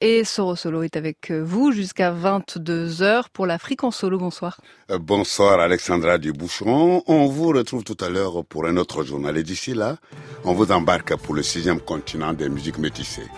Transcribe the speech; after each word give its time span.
et 0.00 0.24
Soro 0.24 0.56
Solo 0.56 0.82
est 0.82 0.96
avec 0.96 1.30
vous 1.30 1.70
jusqu'à 1.72 2.10
22h 2.12 3.24
pour 3.32 3.46
l'Afrique 3.46 3.84
en 3.84 3.90
solo. 3.90 4.18
Bonsoir. 4.18 4.60
Euh, 4.90 4.98
bonsoir 4.98 5.60
Alexandra 5.60 6.18
Duboucheron. 6.18 7.02
On 7.06 7.26
vous 7.26 7.48
retrouve 7.48 7.84
tout 7.84 7.96
à 8.00 8.08
l'heure 8.08 8.44
pour 8.44 8.66
un 8.66 8.76
autre 8.76 9.04
journal. 9.04 9.36
Et 9.36 9.42
d'ici 9.42 9.74
là, 9.74 9.96
on 10.44 10.54
vous 10.54 10.70
embarque 10.72 11.14
pour 11.16 11.34
le 11.34 11.42
sixième 11.42 11.80
continent 11.80 12.32
des 12.32 12.48
musiques 12.48 12.78
métissées. 12.78 13.28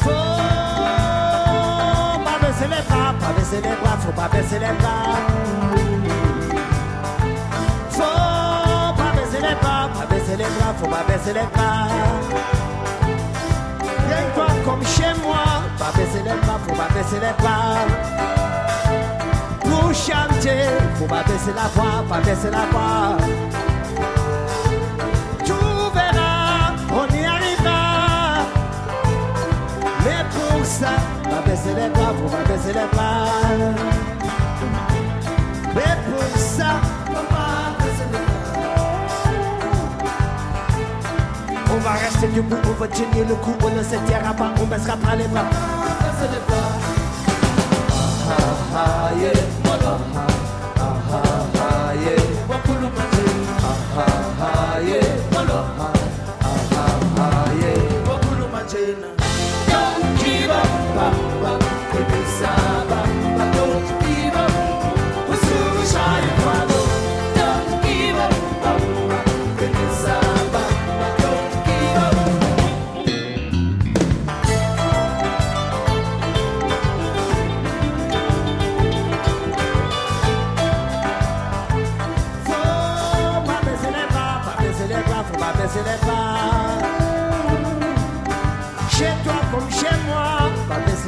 Faut 0.00 0.08
pas 0.08 0.14
baisser 2.42 2.68
les 2.68 2.82
bras, 2.88 3.14
pas 3.20 3.32
baisser 3.38 3.60
les 3.60 3.76
bras, 3.76 3.98
faut 3.98 4.12
pas 4.12 4.28
baisser 4.28 4.58
les 4.58 4.72
bras. 11.52 11.88
Pas 14.10 14.16
pas 14.16 14.46
pas 14.46 14.52
comme 14.64 14.84
chez 14.84 15.14
moi, 15.22 15.44
pas 15.78 15.92
baisser 15.96 16.22
les 16.24 16.34
bras, 16.44 16.58
faut 16.66 16.74
pas 16.74 16.88
baisser 16.92 17.20
les 17.20 17.32
bras. 17.40 17.76
Pour 19.60 19.94
chanter, 19.94 20.66
faut 20.96 21.04
pas 21.04 21.22
baisser 21.22 21.52
la 21.54 21.68
voix, 21.74 22.04
pas 22.08 22.18
baisser 22.18 22.50
la 22.50 22.66
voix. 22.72 23.16
Tu 25.44 25.52
verras, 25.94 26.74
on 26.90 27.06
y 27.14 27.24
arrivera. 27.24 27.82
Mais 30.04 30.24
pour 30.34 30.66
ça, 30.66 30.92
pas 31.22 31.48
baisser 31.48 31.74
les 31.76 31.88
bras, 31.90 32.12
faut 32.18 32.36
pas 32.36 32.52
baisser 32.52 32.72
les 32.72 32.88
bras. 32.92 33.26
Mais 35.76 35.94
pour 36.06 36.36
ça, 36.36 36.80
va 42.10 42.20
rester 42.20 42.28
debout, 42.28 42.56
on 42.68 42.72
va 42.80 42.88
tenir 42.88 43.28
le 43.28 43.34
coup, 43.36 43.54
on 43.62 43.70
ne 43.70 43.82
se 43.82 43.96
pas, 44.36 44.52
on 44.60 44.66
baissera 44.66 44.96
pas 44.96 45.16
les 45.16 45.26
bras. 45.28 45.44
Ah, 48.28 48.36
ah, 48.74 49.10
ah. 49.12 49.20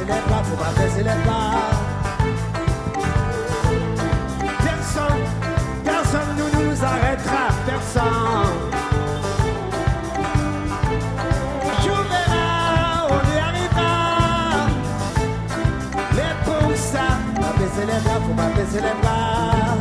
Pas 0.05 0.15
baisser 0.15 0.23
les 0.23 0.29
bras, 0.29 0.43
faut 0.43 0.55
pas 0.55 0.81
baisser 0.81 1.03
les 1.03 1.23
bras. 1.23 1.51
Personne, 4.63 5.23
personne 5.83 6.35
ne 6.37 6.63
nous 6.63 6.83
arrêtera, 6.83 7.45
personne. 7.65 8.71
Tu 11.81 11.89
verras, 11.89 13.07
on 13.09 13.21
y 13.31 13.39
arrivera. 13.39 13.93
Mais 16.15 16.33
pour 16.45 16.75
ça, 16.75 17.07
pas 17.35 17.53
baisser 17.59 17.85
les 17.85 17.99
bras, 18.03 18.19
faut 18.25 18.33
pas 18.33 18.51
baisser 18.55 18.81
les 18.81 19.01
bras. 19.01 19.77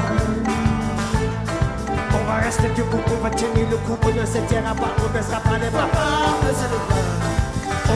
On 2.15 2.25
va 2.27 2.34
rester 2.44 2.69
debout, 2.77 3.00
on 3.11 3.22
va 3.22 3.31
tenir 3.31 3.66
le 3.71 3.77
coup, 3.78 3.99
on 4.03 4.21
ne 4.21 4.27
se 4.27 4.38
tiendra 4.49 4.75
pas, 4.75 4.93
on 5.05 5.12
baissera 5.12 5.41
pas 5.41 5.59
les 5.59 5.71
bras. 5.71 5.88
On 5.93 7.22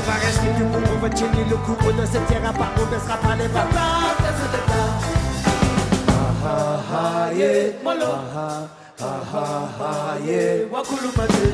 va 0.06 0.14
rester 0.14 0.46
que 0.56 0.64
pour 0.72 0.80
vous 0.80 0.98
votre 1.00 1.16
génie 1.16 1.44
Le 1.50 1.56
cours 1.56 1.92
de 1.92 2.06
cette 2.06 2.26
terre 2.26 2.48
à 2.48 2.52
part 2.52 2.72
on 2.80 2.86
baissera 2.90 3.16
pas 3.18 3.36
les 3.36 3.48
papas 3.48 4.16
Aha, 8.98 10.16
yeah, 10.24 10.64
wakulumate. 10.72 11.46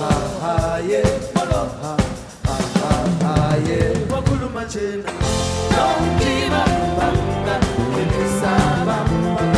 Aha, 0.00 0.80
yeah, 0.80 1.02
molo. 1.34 1.62
Yeah. 3.64 3.92
Don't 5.70 6.18
give 6.18 6.52
up. 6.52 6.68
Give. 7.94 9.51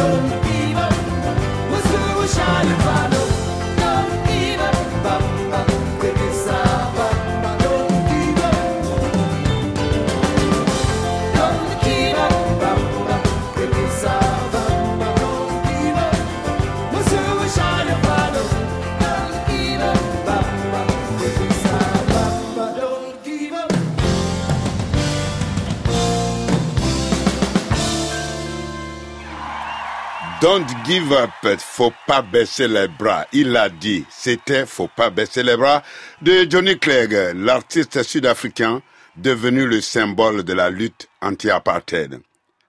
Don't 30.44 30.66
give 30.84 31.10
up, 31.10 31.31
faut 31.59 31.94
pas 32.06 32.21
baisser 32.21 32.69
les 32.69 32.87
bras. 32.87 33.27
Il 33.32 33.53
l'a 33.53 33.71
dit, 33.71 34.05
c'était 34.10 34.66
faut 34.66 34.91
pas 34.94 35.09
baisser 35.09 35.43
les 35.43 35.56
bras 35.56 35.82
de 36.21 36.47
Johnny 36.47 36.78
Clegg, 36.78 37.32
l'artiste 37.34 38.03
sud-africain 38.03 38.82
devenu 39.16 39.66
le 39.66 39.81
symbole 39.81 40.43
de 40.43 40.53
la 40.53 40.69
lutte 40.69 41.09
anti-apartheid. 41.22 42.21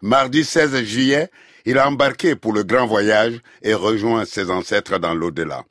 Mardi 0.02 0.46
16 0.46 0.86
juillet, 0.86 1.30
il 1.66 1.78
a 1.78 1.90
embarqué 1.90 2.38
pour 2.38 2.54
le 2.54 2.64
grand 2.64 2.88
voyage 2.88 3.42
et 3.62 3.74
rejoint 3.74 4.24
ses 4.24 4.50
ancêtres 4.50 4.98
dans 4.98 5.14
l'au-delà. 5.14 5.66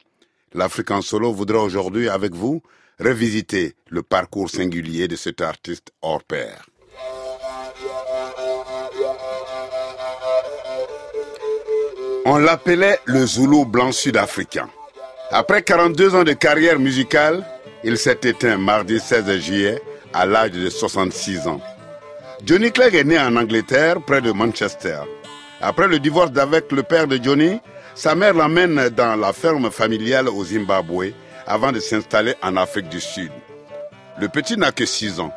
L'Afrique 0.52 0.90
en 0.90 1.00
solo 1.00 1.32
voudra 1.32 1.60
aujourd'hui 1.60 2.10
avec 2.10 2.34
vous 2.34 2.60
revisiter 3.00 3.76
le 3.88 4.02
parcours 4.02 4.50
singulier 4.50 5.08
de 5.08 5.16
cet 5.16 5.40
artiste 5.40 5.90
hors 6.02 6.22
pair. 6.22 6.66
On 12.26 12.38
l'appelait 12.38 12.98
le 13.04 13.26
Zoulou 13.26 13.66
blanc 13.66 13.92
sud-africain. 13.92 14.70
Après 15.30 15.62
42 15.62 16.14
ans 16.14 16.24
de 16.24 16.32
carrière 16.32 16.78
musicale, 16.78 17.44
il 17.82 17.98
s'est 17.98 18.18
éteint 18.22 18.56
mardi 18.56 18.98
16 18.98 19.38
juillet 19.40 19.82
à 20.14 20.24
l'âge 20.24 20.52
de 20.52 20.70
66 20.70 21.46
ans. 21.46 21.60
Johnny 22.42 22.72
Clegg 22.72 22.94
est 22.94 23.04
né 23.04 23.18
en 23.18 23.36
Angleterre, 23.36 24.00
près 24.00 24.22
de 24.22 24.32
Manchester. 24.32 25.00
Après 25.60 25.86
le 25.86 25.98
divorce 25.98 26.30
d'avec 26.32 26.72
le 26.72 26.82
père 26.82 27.06
de 27.06 27.22
Johnny, 27.22 27.60
sa 27.94 28.14
mère 28.14 28.32
l'emmène 28.32 28.88
dans 28.88 29.16
la 29.16 29.34
ferme 29.34 29.70
familiale 29.70 30.28
au 30.30 30.44
Zimbabwe 30.44 31.12
avant 31.46 31.72
de 31.72 31.80
s'installer 31.80 32.34
en 32.42 32.56
Afrique 32.56 32.88
du 32.88 33.02
Sud. 33.02 33.32
Le 34.18 34.28
petit 34.28 34.56
n'a 34.56 34.72
que 34.72 34.86
6 34.86 35.20
ans. 35.20 35.32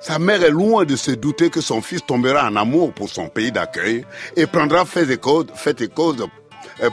Sa 0.00 0.18
mère 0.18 0.42
est 0.42 0.50
loin 0.50 0.86
de 0.86 0.96
se 0.96 1.10
douter 1.10 1.50
que 1.50 1.60
son 1.60 1.82
fils 1.82 2.04
tombera 2.06 2.48
en 2.48 2.56
amour 2.56 2.92
pour 2.94 3.10
son 3.10 3.28
pays 3.28 3.52
d'accueil 3.52 4.06
et 4.34 4.46
prendra 4.46 4.86
fait 4.86 5.10
et 5.10 5.18
cause, 5.18 5.46
cause 5.94 6.26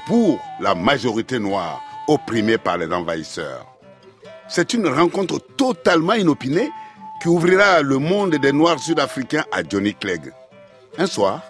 pour 0.06 0.40
la 0.59 0.75
majorité 0.75 1.40
noire 1.40 1.81
opprimée 2.09 2.57
par 2.57 2.78
les 2.78 2.91
envahisseurs. 2.91 3.66
C'est 4.50 4.73
une 4.73 4.88
rencontre 4.88 5.40
totalement 5.56 6.13
inopinée 6.13 6.69
qui 7.22 7.29
ouvrira 7.29 7.81
le 7.81 7.98
monde 7.98 8.36
des 8.36 8.51
Noirs 8.51 8.80
sud-africains 8.80 9.45
à 9.51 9.62
Johnny 9.68 9.94
Clegg. 9.94 10.33
Un 10.98 11.07
soir, 11.07 11.42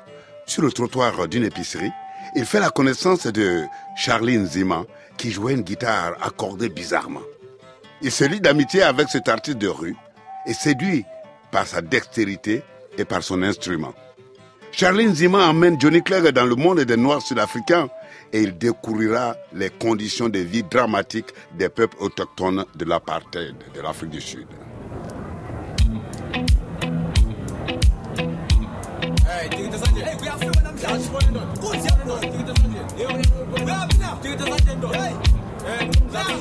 sur 0.46 0.62
le 0.62 0.72
trottoir 0.72 1.28
d'une 1.28 1.44
épicerie, 1.44 1.92
il 2.36 2.46
fait 2.46 2.60
la 2.60 2.70
connaissance 2.70 3.26
de 3.26 3.64
Charline 3.96 4.46
Zima 4.46 4.84
qui 5.18 5.32
jouait 5.32 5.54
une 5.54 5.62
guitare 5.62 6.16
accordée 6.22 6.70
bizarrement. 6.70 7.22
Il 8.02 8.12
se 8.12 8.24
lie 8.26 8.42
d'amitié 8.42 8.84
avec 8.84 9.10
cet 9.10 9.28
artiste 9.28 9.58
de 9.58 9.68
rue 9.68 9.96
et 10.46 10.54
séduit 10.54 11.04
par 11.52 11.68
sa 11.68 11.82
dextérité 11.82 12.64
et 12.98 13.06
par 13.06 13.24
son 13.24 13.42
instrument. 13.44 13.94
Charline 14.72 15.16
Zima 15.16 15.48
emmène 15.48 15.80
Johnny 15.80 16.04
Clegg 16.04 16.28
dans 16.30 16.46
le 16.46 16.56
monde 16.56 16.82
des 16.82 16.98
Noirs 16.98 17.22
sud-africains 17.22 17.90
et 18.34 18.42
il 18.42 18.58
découvrira 18.58 19.36
les 19.54 19.70
conditions 19.70 20.30
de 20.30 20.40
vie 20.40 20.64
dramatiques 20.64 21.34
des 21.58 21.70
peuples 21.70 21.98
autochtones 22.00 22.66
de 22.76 22.86
l'apartheid 22.86 23.56
de 23.74 23.82
l'Afrique 23.82 24.12
du 24.12 24.22
Sud. 24.22 24.48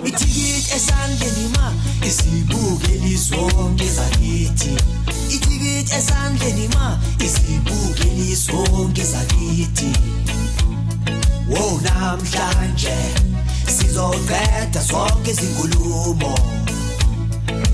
Ithikithi 0.04 0.74
esandleni 0.76 1.48
ma 1.54 1.72
isibukeli 2.06 3.18
sonke 3.18 3.88
sakithi. 3.96 4.72
Ithikithi 5.34 5.92
esandleni 5.98 6.68
ma 6.74 6.98
isibukeli 7.26 8.36
sonke 8.36 9.04
sakithi. 9.04 9.90
Wo 11.48 11.80
namhlanje 11.84 12.96
sizoqeda 13.76 14.80
sonke 14.82 15.30
izinkulumo 15.30 16.34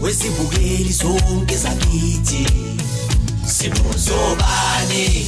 wesibukeli 0.02 0.92
sonke 0.92 1.56
sakithi. 1.56 2.46
Sibuzobani? 3.46 5.26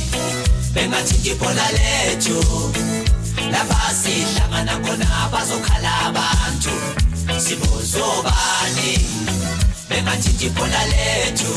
Bengathi 0.74 1.30
ibhola 1.30 1.66
lethu. 1.76 3.03
Lapha 3.52 3.94
sihlangana 3.94 4.74
khona 4.84 5.28
bazokhala 5.32 5.92
abantu. 6.08 6.74
Sibuzobani? 7.44 8.92
Bengathi 9.88 10.46
ibhola 10.46 10.82
lethu. 10.92 11.52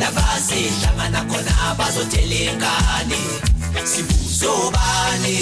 Lapha 0.00 0.26
sihlangana 0.46 1.20
khona 1.30 1.74
bazotelengani 1.78 3.22
sibuzobani? 3.84 5.38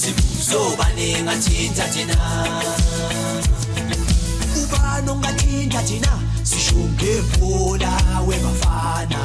Sibuzobani 0.00 1.22
ngathinta 1.22 1.84
thina? 1.92 2.18
Ubani 4.60 5.10
ongathinta 5.10 5.82
thina? 5.82 6.12
Sisho 6.42 6.76
ngebhola 6.76 7.92
webafana. 8.26 9.20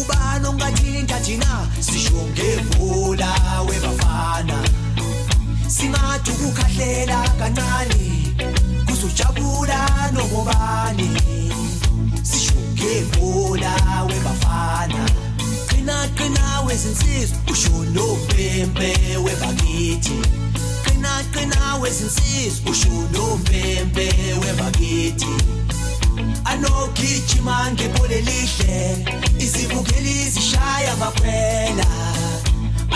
Ubani 0.00 0.46
ongathinta 0.46 1.20
thina 1.20 1.66
sisho 1.80 2.28
ngebhola 2.32 3.30
webafana. 3.68 4.58
Singathi 5.68 6.30
ukukhahlela 6.30 7.28
kancane 7.38 8.34
kuzojabula 8.86 10.10
nobobani. 10.12 11.10
Sisho 12.22 12.54
ngebhola 12.72 13.74
webafana. 14.08 15.10
Qina 15.68 16.08
qina 16.16 16.60
wezinsizwa 16.66 17.38
usho 17.52 17.84
nompempe 17.94 19.16
webakithi. 19.24 20.22
Qina 20.84 21.24
qina 21.32 21.76
wezinsizwa 21.76 22.70
usho 22.70 22.94
nompempe 23.12 24.12
webakithi. 24.42 25.26
Anogijima 26.44 27.70
ngebhole 27.72 28.20
lihle. 28.20 29.06
Izibukeli 29.38 30.30
zishaya 30.30 30.96
makhwela 30.96 31.86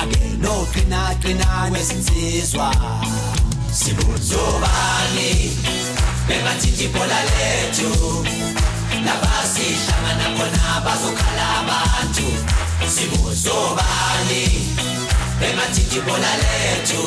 ake 0.01 0.21
noqinaqina 0.43 1.71
wezinsizwa 1.73 2.75
sibuzobani? 3.73 5.31
Bengathinti 6.29 6.85
ibhola 6.85 7.21
lethu. 7.31 7.91
Labasihlangana 9.07 10.27
khona 10.37 10.81
bazokhala 10.85 11.47
abantu. 11.61 12.29
Sibuzobani? 12.95 14.45
Bengathinti 15.41 15.97
ibhola 15.97 16.33
lethu. 16.43 17.03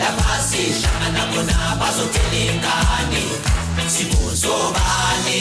Labasihlangana 0.00 1.22
khona 1.32 1.76
bazotelingani 1.80 3.24
sibuzobani 3.88 5.40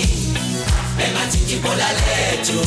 bengathintibola 0.97 1.89
lethu. 1.99 2.59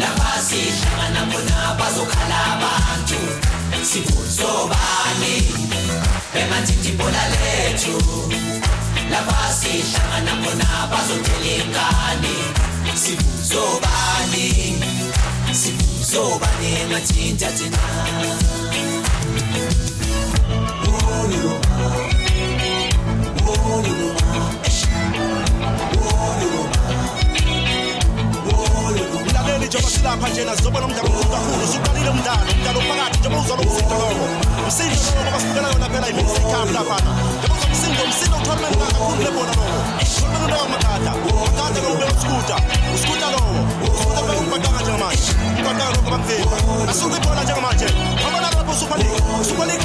Labasihlangana 0.00 1.22
bona 1.30 1.74
bazokhala 1.78 2.38
abantu. 2.52 3.20
Sibuzobani 3.82 5.34
bengathintibola 6.34 7.24
lethu. 7.34 7.96
Labasihlangana 9.10 10.34
bona 10.42 10.68
bazothela 10.90 11.50
ingane. 11.56 12.36
Sibuzobani 12.94 14.78
sibuzobani 15.52 16.68
engathinta 16.82 17.48
thina 17.56 17.78
Oh, 20.86 21.28
you 21.30 21.50
are. 21.72 22.03
njengoba 29.74 29.90
silapha 29.90 30.28
njena 30.28 30.56
sizobona 30.56 30.86
umdlalo 30.86 31.08
kakhulu 31.32 31.66
suqalile 31.72 32.10
umdlalo 32.10 32.40
umdlalo 32.54 32.80
phakathi 32.88 33.18
njengoba 33.18 33.42
uzalo 33.44 33.62
umsindo 33.62 33.94
lowo 34.00 34.24
umsindo 34.64 34.94
lowo 35.10 35.22
ngoba 35.24 35.38
sibukela 35.40 35.68
yona 35.72 35.88
phela 35.92 36.08
i-music 36.10 36.44
camp 36.52 36.70
laphana 36.76 37.10
njengoba 37.38 37.54
uzomsindo 37.62 38.02
umsindo 38.06 38.36
utholumeni 38.36 38.76
kakhulu 38.82 39.22
lebona 39.24 39.52
lowo 39.58 39.78
utholumeni 40.02 40.46
lowo 40.52 40.66
makada 40.72 41.12
makada 41.46 41.78
lowo 41.82 41.94
ube 41.94 42.04
usikuta 42.14 42.56
usikuta 42.94 43.26
lowo 43.34 43.52
usikuta 43.94 44.20
phela 44.26 44.40
umbaqanga 44.44 44.80
njengamanje 44.82 45.32
umbaqanga 45.58 45.92
lokho 45.94 46.10
bamvimba 46.12 46.56
asuke 46.90 47.16
ibhola 47.16 47.42
njengamanje 47.44 47.86
wabona 48.24 48.48
lapho 48.54 48.72
usuperleague 48.72 49.20
usuperleague 49.42 49.84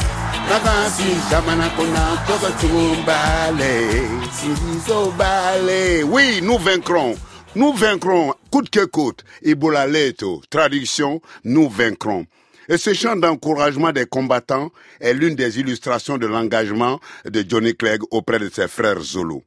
Oui, 6.03 6.41
nous 6.41 6.57
vaincrons 6.57 7.15
nous 7.55 7.73
vaincrons 7.73 8.33
coûte 8.49 8.69
que 8.69 8.85
coûte. 8.85 9.23
Ebola 9.43 9.85
Leto, 9.85 10.41
traduction, 10.49 11.21
nous 11.43 11.69
vaincrons. 11.69 12.25
Et 12.69 12.77
ce 12.77 12.93
chant 12.93 13.15
d'encouragement 13.17 13.91
des 13.91 14.05
combattants 14.05 14.69
est 15.01 15.13
l'une 15.13 15.35
des 15.35 15.59
illustrations 15.59 16.17
de 16.17 16.27
l'engagement 16.27 16.99
de 17.25 17.43
Johnny 17.47 17.75
Clegg 17.75 18.01
auprès 18.11 18.39
de 18.39 18.49
ses 18.49 18.69
frères 18.69 19.01
Zulu. 19.01 19.41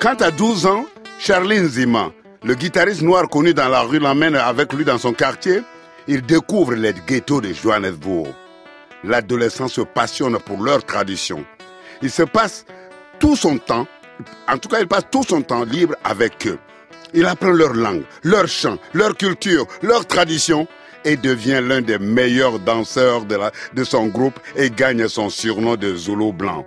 Quand 0.00 0.20
à 0.20 0.30
12 0.30 0.66
ans, 0.66 0.84
Charlene 1.18 1.68
Zima, 1.68 2.12
le 2.44 2.54
guitariste 2.54 3.02
noir 3.02 3.28
connu 3.28 3.54
dans 3.54 3.68
la 3.68 3.80
rue, 3.80 3.98
l'emmène 3.98 4.36
avec 4.36 4.72
lui 4.74 4.84
dans 4.84 4.98
son 4.98 5.12
quartier, 5.14 5.62
il 6.06 6.22
découvre 6.22 6.74
les 6.74 6.92
ghettos 7.06 7.40
de 7.40 7.52
Johannesburg. 7.52 8.28
L'adolescent 9.04 9.68
se 9.68 9.80
passionne 9.80 10.38
pour 10.38 10.62
leur 10.62 10.84
tradition. 10.84 11.44
Il 12.02 12.10
se 12.10 12.22
passe 12.22 12.64
tout 13.18 13.36
son 13.36 13.58
temps, 13.58 13.86
en 14.48 14.58
tout 14.58 14.68
cas 14.68 14.80
il 14.80 14.88
passe 14.88 15.04
tout 15.10 15.22
son 15.22 15.42
temps 15.42 15.64
libre 15.64 15.94
avec 16.04 16.46
eux. 16.46 16.58
Il 17.14 17.26
apprend 17.26 17.50
leur 17.50 17.72
langue, 17.72 18.02
leur 18.22 18.48
chant, 18.48 18.78
leur 18.92 19.16
culture, 19.16 19.66
leur 19.82 20.06
tradition 20.06 20.66
et 21.04 21.16
devient 21.16 21.60
l'un 21.62 21.80
des 21.80 21.98
meilleurs 21.98 22.58
danseurs 22.58 23.24
de, 23.24 23.84
son 23.84 24.06
groupe 24.08 24.38
et 24.56 24.70
gagne 24.70 25.08
son 25.08 25.30
surnom 25.30 25.76
de 25.76 25.94
Zulu 25.96 26.32
blanc. 26.32 26.66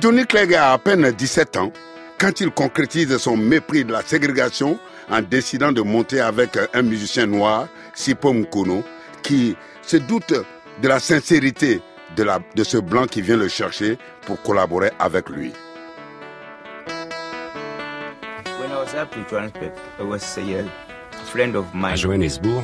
Johnny 0.00 0.26
Clegg 0.26 0.54
a 0.54 0.72
à 0.72 0.78
peine 0.78 1.10
17 1.10 1.56
ans 1.56 1.72
quand 2.18 2.40
il 2.40 2.50
concrétise 2.50 3.16
son 3.18 3.36
mépris 3.36 3.84
de 3.84 3.92
la 3.92 4.02
ségrégation 4.02 4.78
en 5.10 5.22
décidant 5.22 5.70
de 5.70 5.82
monter 5.82 6.20
avec 6.20 6.58
un 6.74 6.82
musicien 6.82 7.26
noir, 7.26 7.68
Sipo 7.94 8.32
Mkono, 8.32 8.82
qui 9.22 9.56
se 9.82 9.98
doute 9.98 10.34
de 10.82 10.88
la 10.88 10.98
sincérité 11.00 11.80
de, 12.16 12.22
la- 12.22 12.40
de 12.54 12.64
ce 12.64 12.76
blanc 12.78 13.06
qui 13.06 13.22
vient 13.22 13.36
le 13.36 13.48
chercher 13.48 13.98
pour 14.26 14.40
collaborer 14.42 14.90
avec 14.98 15.28
lui. 15.28 15.52
When 18.60 18.70
I 18.70 18.76
was 18.76 18.94
up 18.94 19.14
in 19.16 19.24
Johannesburg, 19.28 19.72
I 19.98 20.02
was 20.02 20.38
a 20.38 20.40
uh, 20.42 20.64
friend 21.26 21.56
of 21.56 21.66
mine. 21.74 21.92
À 21.92 21.96
Johannesburg, 21.96 22.62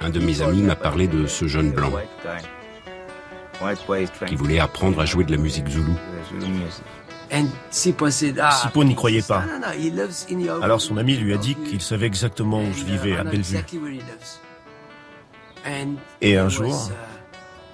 un 0.00 0.10
de 0.10 0.20
mes 0.20 0.42
amis 0.42 0.62
m'a 0.62 0.76
parlé 0.76 1.08
de 1.08 1.26
ce 1.26 1.46
jeune 1.46 1.70
blanc. 1.70 1.90
white 1.90 2.08
guy. 2.22 3.64
white 3.64 3.78
boy 3.86 4.02
is 4.04 4.08
trying 4.10 4.28
qui 4.28 4.36
voulait 4.36 4.60
apprendre 4.60 5.00
à 5.00 5.04
jouer 5.04 5.24
de 5.24 5.32
la 5.32 5.38
musique 5.38 5.68
zoulou. 5.68 5.94
Sipo 7.70 8.84
n'y 8.84 8.94
croyait 8.94 9.22
pas. 9.22 9.44
Alors 10.62 10.80
son 10.80 10.96
ami 10.96 11.16
lui 11.16 11.34
a 11.34 11.36
dit 11.36 11.54
qu'il 11.56 11.80
savait 11.82 12.06
exactement 12.06 12.60
où 12.62 12.72
je 12.72 12.84
vivais, 12.84 13.16
à 13.16 13.24
Bellevue. 13.24 13.58
Et 16.22 16.36
un 16.36 16.48
jour, 16.48 16.90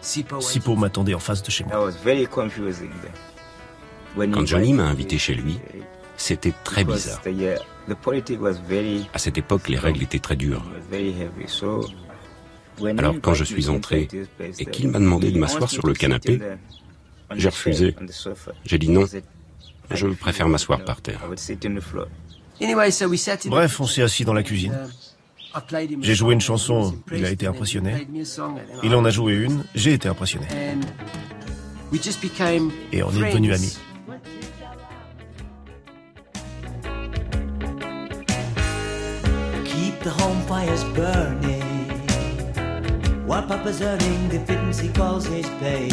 Sipo 0.05 0.77
m'attendait 0.77 1.15
en 1.15 1.19
face 1.19 1.43
de 1.43 1.51
chez 1.51 1.65
That 1.65 1.77
moi. 1.77 1.87
was 1.87 1.95
very 2.05 2.27
confusing 2.27 2.91
then. 3.03 3.13
When 4.17 4.31
he 4.31 4.35
Quand 4.35 4.47
Johnny 4.47 4.71
invited 4.71 4.77
m'a 4.77 4.85
me, 4.85 4.91
invité 4.91 5.19
chez 5.19 5.35
lui, 5.35 5.59
c'était 6.17 6.53
très 6.63 6.85
bizarre. 6.85 7.21
Uh, 7.27 7.57
À 9.13 9.19
cette 9.19 9.39
époque, 9.39 9.69
les 9.69 9.79
règles 9.79 10.03
étaient 10.03 10.19
très 10.21 10.37
dures. 10.37 10.63
Alors, 12.99 13.15
quand 13.21 13.35
je 13.35 13.45
suis 13.45 13.69
entré 13.69 14.09
et 14.41 14.63
uh, 14.63 14.67
qu'il 14.67 14.89
m'a 14.91 14.99
demandé 14.99 15.31
de 15.31 15.39
m'asseoir 15.39 15.71
sur 15.71 15.87
le 15.87 15.95
canapé, 15.95 16.41
j'ai 17.35 17.49
refusé. 17.49 17.97
J'ai 18.65 18.79
dit 18.79 18.91
non, 18.91 19.05
je 19.91 20.07
préfère 20.09 20.49
m'asseoir 20.49 20.85
par 20.85 21.01
terre. 21.01 21.21
Bref, 23.47 23.81
on 23.81 23.87
s'est 23.87 24.03
assis 24.03 24.25
dans 24.25 24.35
la 24.35 24.43
cuisine. 24.43 24.77
J'ai 26.01 26.15
joué 26.15 26.35
une 26.35 26.41
chanson, 26.41 26.95
il 27.13 27.25
a 27.25 27.31
été 27.31 27.47
impressionné. 27.47 28.07
Il 28.83 28.95
en 28.95 29.05
a 29.05 29.11
joué 29.11 29.35
une, 29.35 29.65
j'ai 29.75 29.93
été 29.93 30.09
impressionné. 30.09 30.47
Et 32.93 33.03
on 33.03 33.11
est 33.11 33.31
devenus 33.31 33.55
amis. 33.55 33.79
Keep 39.65 40.01
the 40.03 40.11
home 40.11 40.41
fires 40.49 40.85
burning 40.95 41.63
While 43.27 43.47
Papa's 43.47 43.81
earning 43.81 44.29
the 44.29 44.41
pittance 44.41 44.79
he 44.79 44.89
calls 44.89 45.27
his 45.27 45.47
pay 45.61 45.89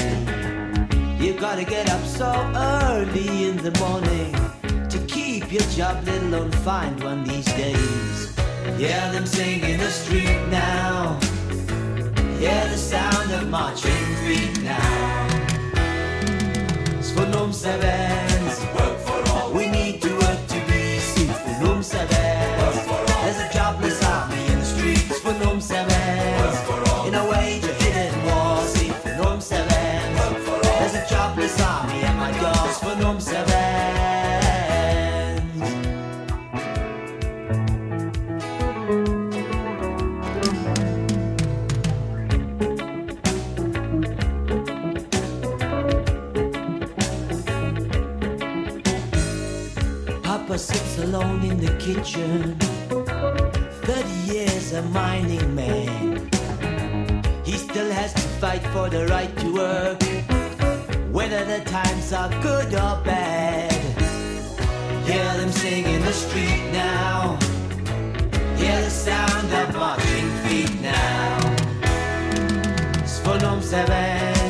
You 1.19 1.33
gotta 1.39 1.63
get 1.63 1.89
up 1.89 2.03
so 2.05 2.31
early 2.55 3.49
in 3.49 3.57
the 3.57 3.71
morning 3.79 4.33
To 4.89 4.97
keep 5.07 5.51
your 5.51 5.63
job, 5.75 6.03
let 6.05 6.21
alone 6.23 6.51
find 6.51 7.01
one 7.03 7.23
these 7.23 7.45
days 7.45 8.40
Hear 8.77 9.11
them 9.11 9.25
sing 9.25 9.61
in 9.61 9.79
the 9.79 9.89
street 9.89 10.39
now. 10.49 11.19
Hear 12.39 12.67
the 12.69 12.77
sound 12.77 13.31
of 13.31 13.49
marching 13.49 14.05
feet 14.23 14.61
now. 14.63 15.27
Svunum 17.01 17.53
sevens. 17.53 18.59
We 19.53 19.67
need 19.67 20.01
to 20.01 20.09
work 20.13 20.47
to 20.47 20.59
be 20.67 20.99
Svunum 20.99 21.83
sevens 21.83 22.20
alone 51.13 51.43
in 51.43 51.57
the 51.57 51.73
kitchen. 51.77 52.55
Thirty 53.83 54.17
years 54.31 54.71
a 54.71 54.81
mining 54.83 55.53
man. 55.53 56.29
He 57.43 57.57
still 57.57 57.91
has 57.91 58.13
to 58.13 58.27
fight 58.41 58.63
for 58.67 58.89
the 58.89 59.07
right 59.07 59.35
to 59.41 59.47
work, 59.53 60.01
whether 61.11 61.43
the 61.43 61.59
times 61.65 62.13
are 62.13 62.29
good 62.41 62.73
or 62.73 62.95
bad. 63.03 63.73
Hear 65.05 65.29
them 65.39 65.51
sing 65.51 65.85
in 65.85 66.01
the 66.01 66.13
street 66.13 66.63
now. 66.71 67.37
Hear 68.55 68.79
the 68.87 68.93
sound 69.07 69.49
of 69.61 69.75
marching 69.75 70.29
feet 70.45 70.73
now. 70.81 71.39
Sfonum 73.03 73.61
Sevens. 73.61 74.40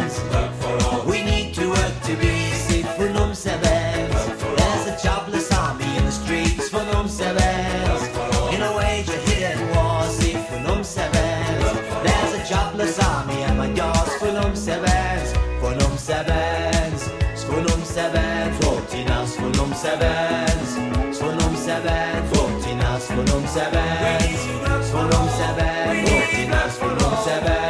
sebenz, 18.02 18.66
Fortinas 18.66 19.38
volum 19.38 19.74
sebenz, 19.74 21.20
volum 21.20 21.56
Sevens, 21.56 22.30
Fortinas 22.34 23.08
volum 23.10 23.48
sebenz, 23.48 24.92
volum 24.92 25.30
sebenz, 25.30 26.10
Fortinas 26.10 26.80
volum 26.80 27.18
Sevens. 27.24 27.61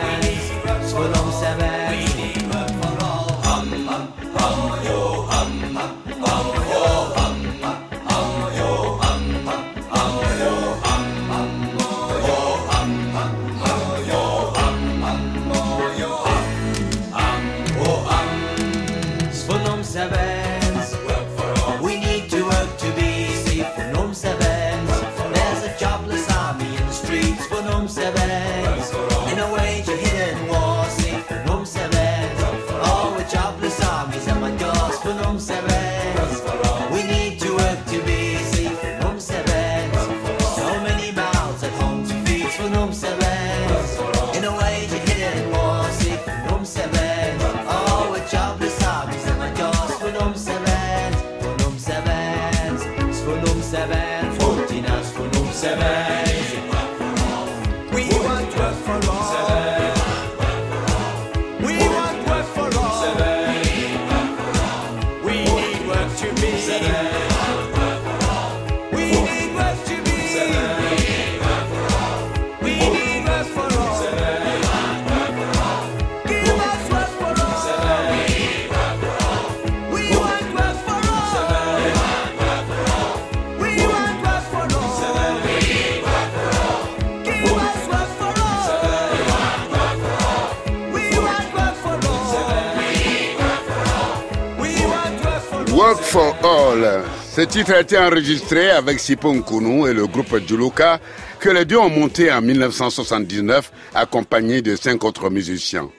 All. 96.44 97.04
Ce 97.36 97.42
titre 97.42 97.74
a 97.74 97.82
été 97.82 97.98
enregistré 97.98 98.72
avec 98.72 99.00
Sipo 99.00 99.34
Nkunu 99.34 99.88
et 99.88 99.94
le 99.94 100.08
groupe 100.08 100.38
Juluka 100.48 101.00
que 101.40 101.50
les 101.50 101.66
deux 101.66 101.78
ont 101.78 101.90
monté 101.90 102.32
en 102.32 102.42
1979 102.42 103.72
accompagnés 103.94 104.62
de 104.62 104.76
cinq 104.76 105.04
autres 105.04 105.30
musiciens. 105.30 105.90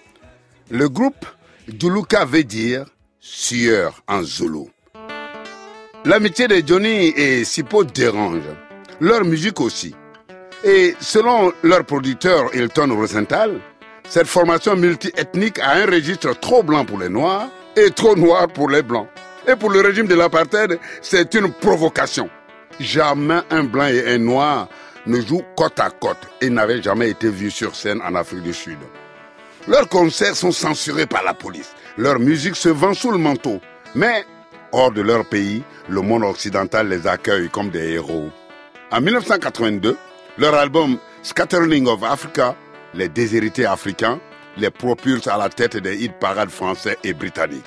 Le 0.71 0.89
groupe 0.89 1.25
Juluka 1.69 2.25
veut 2.25 2.45
dire 2.45 2.87
sueur 3.21 4.03
en 4.09 4.23
Zulu. 4.23 4.67
L'amitié 6.05 6.49
de 6.49 6.63
Johnny 6.67 7.13
et 7.17 7.45
Sipo 7.45 7.85
dérange. 7.85 8.43
Leur 9.01 9.25
musique 9.25 9.61
aussi. 9.61 9.95
Et 10.65 10.95
selon 11.01 11.53
leur 11.63 11.85
producteur 11.85 12.55
Hilton 12.55 12.95
Rosenthal, 12.97 13.61
cette 14.09 14.27
formation 14.27 14.77
multiethnique 14.77 15.59
a 15.61 15.77
un 15.77 15.87
registre 15.87 16.39
trop 16.39 16.63
blanc 16.63 16.85
pour 16.85 16.99
les 16.99 17.09
Noirs 17.09 17.49
et 17.77 17.91
trop 17.91 18.17
noir 18.17 18.49
pour 18.49 18.69
les 18.69 18.83
Blancs. 18.83 19.09
Et 19.49 19.57
pour 19.57 19.71
le 19.71 19.81
régime 19.81 20.07
de 20.07 20.15
l'apartheid, 20.15 20.79
c'est 21.01 21.35
une 21.35 21.53
provocation. 21.53 22.29
Jamais 22.79 23.41
un 23.51 23.65
Blanc 23.65 23.87
et 23.87 24.15
un 24.15 24.19
Noir 24.19 24.69
ne 25.07 25.21
jouent 25.21 25.43
côte 25.57 25.81
à 25.81 25.91
côte 25.91 26.29
et 26.41 26.49
n'avaient 26.49 26.83
jamais 26.83 27.11
été 27.11 27.29
vus 27.29 27.51
sur 27.51 27.75
scène 27.75 28.01
en 28.03 28.15
Afrique 28.15 28.43
du 28.43 28.55
Sud. 28.55 28.79
Leurs 29.69 29.89
concerts 29.89 30.37
sont 30.37 30.53
censurés 30.53 31.07
par 31.07 31.23
la 31.23 31.35
police. 31.35 31.73
Leur 31.97 32.19
musique 32.19 32.57
se 32.57 32.69
vend 32.69 32.95
sous 32.95 33.11
le 33.11 33.19
manteau. 33.19 33.61
Mais, 33.95 34.25
hors 34.73 34.91
de 34.91 35.03
leur 35.03 35.25
pays, 35.25 35.63
le 35.89 36.01
monde 36.01 36.25
occidental 36.25 36.89
les 36.89 37.07
accueille 37.07 37.49
comme 37.49 37.71
des 37.71 37.93
héros. 37.93 38.31
En 38.91 39.01
1982, 39.01 39.97
leur 40.39 40.55
album 40.55 40.99
Scatterling 41.23 41.87
of 41.87 42.03
Africa, 42.03 42.57
Les 42.95 43.09
déshérités 43.09 43.65
africains, 43.65 44.21
les 44.59 44.71
propulse 44.71 45.27
à 45.27 45.39
la 45.39 45.49
tête 45.49 45.79
des 45.79 45.97
hit 45.97 46.13
parades 46.19 46.51
français 46.51 46.99
et 47.03 47.15
britanniques. 47.15 47.65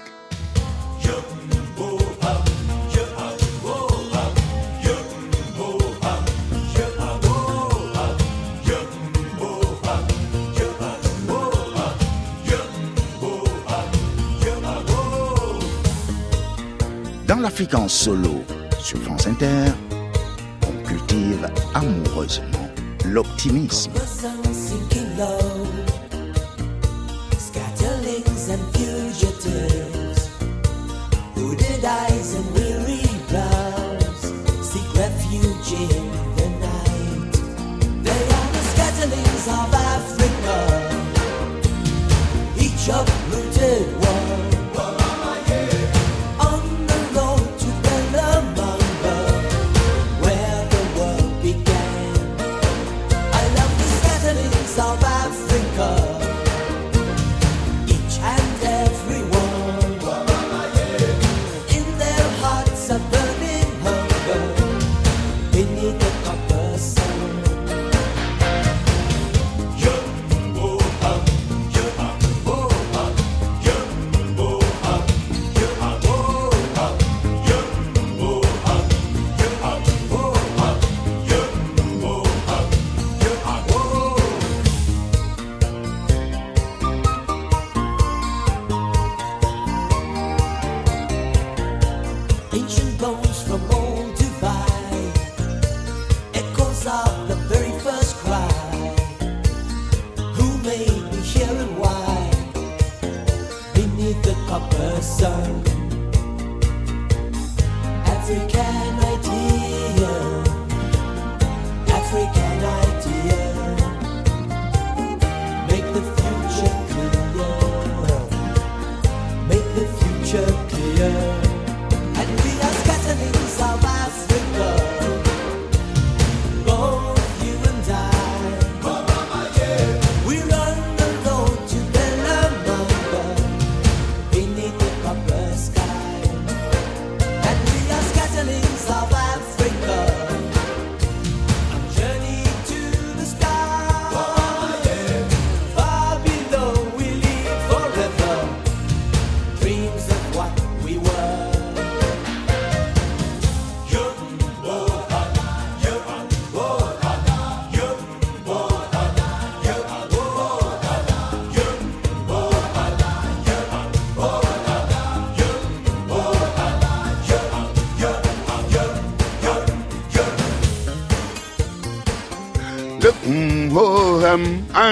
l'Afrique 17.46 17.76
en 17.76 17.88
solo, 17.88 18.44
sur 18.80 18.98
France 19.04 19.28
Inter, 19.28 19.66
on 20.68 20.88
cultive 20.88 21.48
amoureusement 21.76 22.72
l'optimisme. 23.06 23.92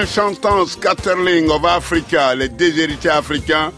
En 0.04 0.06
chantant 0.06 0.66
Scatterling 0.66 1.50
of 1.50 1.64
Africa, 1.64 2.34
les 2.34 2.50
déshérités 2.50 3.08
africains, 3.08 3.72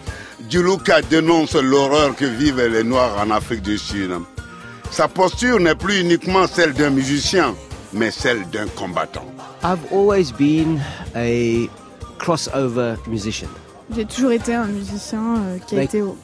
Djuluka 0.49 1.01
dénonce 1.03 1.55
l'horreur 1.55 2.17
que 2.17 2.25
vivent 2.25 2.67
les 2.67 2.83
Noirs 2.83 3.17
en 3.21 3.31
Afrique 3.31 3.63
du 3.63 3.79
Sud. 3.79 4.11
Sa 4.91 5.07
posture 5.07 5.61
n'est 5.61 5.77
plus 5.77 6.01
uniquement 6.01 6.47
celle 6.49 6.73
d'un 6.73 6.91
musicien, 6.91 7.55
mais 7.93 8.11
celle 8.11 8.49
d'un 8.51 8.67
combattant. 8.67 9.25
I've 9.63 9.79
always 9.93 10.33
been 10.33 10.81
a 11.15 11.69
crossover 12.19 12.97
musician. 13.07 13.49
J'ai 13.95 14.05
toujours 14.05 14.33
été 14.33 14.55
un 14.55 14.67
musicien 14.67 15.37
euh, 15.37 15.59
qui 15.65 15.77
a 15.77 15.79
Like 15.79 15.91
été 15.91 16.03
au, 16.03 16.17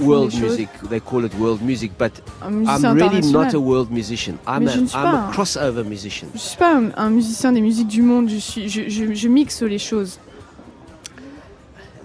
World 0.00 0.30
des 0.30 0.36
choses. 0.38 0.50
music, 0.50 0.68
they 0.90 1.00
call 1.00 1.24
it 1.24 1.32
world 1.38 1.60
music, 1.62 1.92
but 1.98 2.12
I'm 2.42 2.64
really 2.94 3.20
not 3.32 3.54
a 3.54 3.60
world 3.60 3.90
musician. 3.90 4.38
I'm, 4.46 4.64
Mais 4.64 4.70
a, 4.70 4.74
je 4.74 4.80
ne 4.80 4.86
suis 4.86 4.96
I'm 4.96 5.02
pas 5.04 5.28
a 5.28 5.30
crossover 5.32 5.84
musician. 5.84 6.28
Je 6.34 6.38
suis 6.40 6.56
pas 6.56 6.74
un, 6.76 6.90
un 6.96 7.10
musicien 7.10 7.52
des 7.52 7.60
musiques 7.60 7.88
du 7.88 8.02
monde, 8.02 8.28
je, 8.28 8.36
suis, 8.38 8.68
je, 8.68 8.88
je, 8.88 9.14
je 9.14 9.28
mixe 9.28 9.62
les 9.62 9.78
choses. 9.78 10.18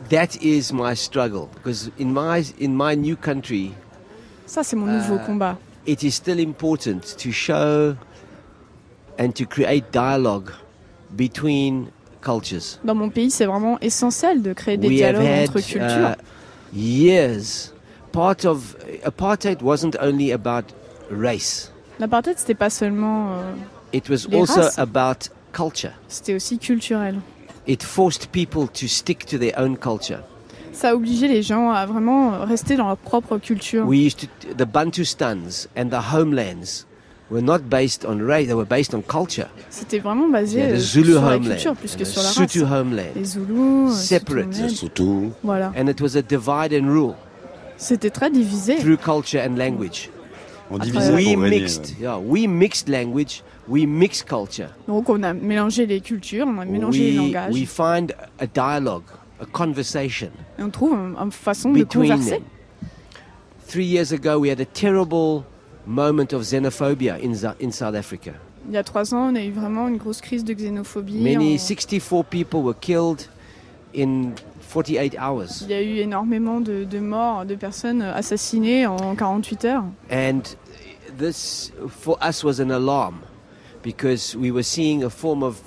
That 0.10 0.36
is 0.42 0.74
my 0.74 0.94
struggle 0.96 1.48
because 1.56 1.90
in 1.98 2.12
my 2.14 2.44
in 2.60 2.76
my 2.76 2.96
new 2.96 3.16
country, 3.16 3.72
Ça, 4.46 4.64
c'est 4.64 4.76
mon 4.76 4.86
nouveau 4.88 5.16
Euh, 5.16 5.26
combat. 5.26 5.58
it 5.86 6.04
is 6.04 6.12
still 6.12 6.40
important 6.40 7.00
to 7.18 7.32
show 7.32 7.96
and 9.18 9.32
to 9.36 9.46
create 9.46 9.86
dialogue 9.94 10.52
between 11.16 11.88
cultures. 12.22 12.78
Dans 12.84 12.94
mon 12.96 13.10
pays, 13.10 13.32
c'est 13.32 13.46
vraiment 13.46 13.80
essentiel 13.80 14.42
de 14.42 14.52
créer 14.52 14.76
des 14.78 14.88
we 14.90 14.98
dialogues 14.98 15.26
had 15.26 15.50
entre 15.50 15.62
cultures. 15.62 16.16
uh, 16.18 16.78
years. 16.78 17.71
Part 18.12 18.46
of 18.46 18.76
apartheid 19.06 19.62
wasn't 19.62 19.96
only 20.02 20.32
about 20.34 20.66
race; 21.10 21.72
L'apartheid, 22.00 22.38
c'était 22.38 22.56
pas 22.56 22.70
seulement. 22.70 23.32
euh, 23.34 23.54
it 23.94 24.10
was 24.10 24.28
Les 24.30 24.38
also 24.38 24.62
races. 24.62 24.78
about 24.80 25.30
culture. 25.54 25.92
c'était 26.10 26.36
aussi 26.36 26.58
culturel. 26.60 27.22
It 27.68 27.84
forced 27.84 28.28
people 28.32 28.68
to 28.68 28.88
stick 28.88 29.26
to 29.28 29.38
their 29.38 29.54
own 29.58 29.78
culture. 29.78 30.20
Ça 30.74 30.90
a 30.92 30.96
obligé 30.96 31.28
les 31.28 31.42
gens 31.42 31.70
à 31.72 31.86
vraiment 31.86 32.40
rester 32.46 32.76
dans 32.76 32.88
leur 32.88 32.98
propre 32.98 33.38
culture. 33.38 33.86
We 33.86 34.00
used 34.00 34.20
to 34.20 34.28
the 34.58 34.66
Bantustans 34.68 35.68
and 35.78 35.90
the 35.90 36.14
homelands 36.14 36.86
were 37.30 37.42
not 37.42 37.60
based 37.70 38.04
on 38.06 38.18
race; 38.20 38.48
they 38.48 38.54
were 38.56 38.66
based 38.68 38.94
on 38.94 39.02
culture. 39.02 39.48
C'était 39.70 40.00
vraiment 40.00 40.28
basé 40.28 40.58
Yeah, 40.60 40.70
the 40.72 40.74
euh, 40.74 40.80
Zulu 40.80 41.12
sur 41.14 41.22
la 41.22 41.36
homeland, 41.36 41.50
culture 41.56 41.76
plus 41.76 41.96
que 41.96 42.04
sur 42.04 42.22
la 42.24 42.28
race. 42.30 42.36
Sotho 42.52 42.66
homeland, 42.66 43.14
Les 43.16 43.24
Zoulous, 43.26 43.90
euh, 43.90 43.94
Separate. 43.94 44.54
Surtout, 44.70 45.32
Voilà. 45.44 45.72
and 45.78 45.88
it 45.88 46.02
was 46.02 46.18
a 46.18 46.22
divide 46.22 46.74
and 46.74 46.88
rule 46.90 47.16
C'était 47.82 48.12
très 48.12 48.30
divisé. 48.30 48.76
through 48.78 48.98
culture 48.98 49.42
and 49.44 49.56
language. 49.58 50.10
On 50.70 50.78
divisait 50.78 51.14
we 51.14 51.36
mixed, 51.36 51.96
yeah, 52.00 52.18
we 52.18 52.48
mixed 52.48 52.88
language, 52.88 53.44
we 53.68 53.86
mixed 53.86 54.26
culture. 54.28 54.70
Donc 54.88 55.10
on 55.10 55.22
a 55.24 55.34
mélangé 55.34 55.86
les 55.86 56.00
cultures, 56.00 56.46
on 56.48 56.60
a 56.60 56.66
mélangé 56.66 57.12
les 57.12 57.20
we, 57.20 57.34
langages. 57.34 57.54
we 57.54 57.66
find 57.66 58.14
a 58.40 58.46
dialogue, 58.48 59.04
a 59.42 59.46
conversation 59.46 60.30
Et 60.60 60.64
on 60.64 60.70
trouve 60.70 60.94
une, 60.94 61.16
une 61.18 61.32
façon 61.32 61.74
de 61.74 61.84
converser. 61.84 62.30
them. 62.38 62.44
Three 63.68 63.86
years 63.86 64.14
ago, 64.14 64.38
we 64.40 64.50
had 64.50 64.62
a 64.62 64.66
terrible 64.66 65.44
moment 65.86 66.32
of 66.34 66.44
xenophobia 66.44 67.18
in, 67.22 67.34
in 67.60 67.72
South 67.72 67.96
Africa. 67.96 68.32
Il 68.68 68.74
y 68.74 68.78
a 68.78 68.84
trois 68.84 69.14
ans, 69.14 69.32
on 69.32 69.36
a 69.36 69.42
eu 69.44 69.52
vraiment 69.52 69.88
une 69.88 69.98
grosse 69.98 70.22
crise 70.22 70.44
de 70.46 70.54
xénophobie. 70.54 71.16
Many, 71.20 71.56
en- 71.56 71.58
64 71.58 72.24
people 72.30 72.62
were 72.62 72.76
killed 72.80 73.28
in 73.96 74.34
48 74.72 75.18
hours. 75.20 75.62
Il 75.64 75.72
y 75.72 75.74
a 75.74 75.82
eu 75.82 75.98
énormément 75.98 76.60
de, 76.62 76.84
de 76.84 77.00
morts, 77.00 77.46
de 77.46 77.56
personnes 77.56 78.02
assassinées 78.02 78.88
en 78.88 79.16
48 79.16 79.66
heures. 79.66 79.84
And 80.12 80.42
this, 81.18 81.72
for 81.90 82.18
us, 82.28 82.44
was 82.44 82.60
an 82.60 82.72
alarm 82.72 83.16
because 83.84 84.36
we 84.36 84.52
were 84.52 84.64
seeing 84.64 85.04
a 85.04 85.10
form 85.10 85.44
of 85.44 85.58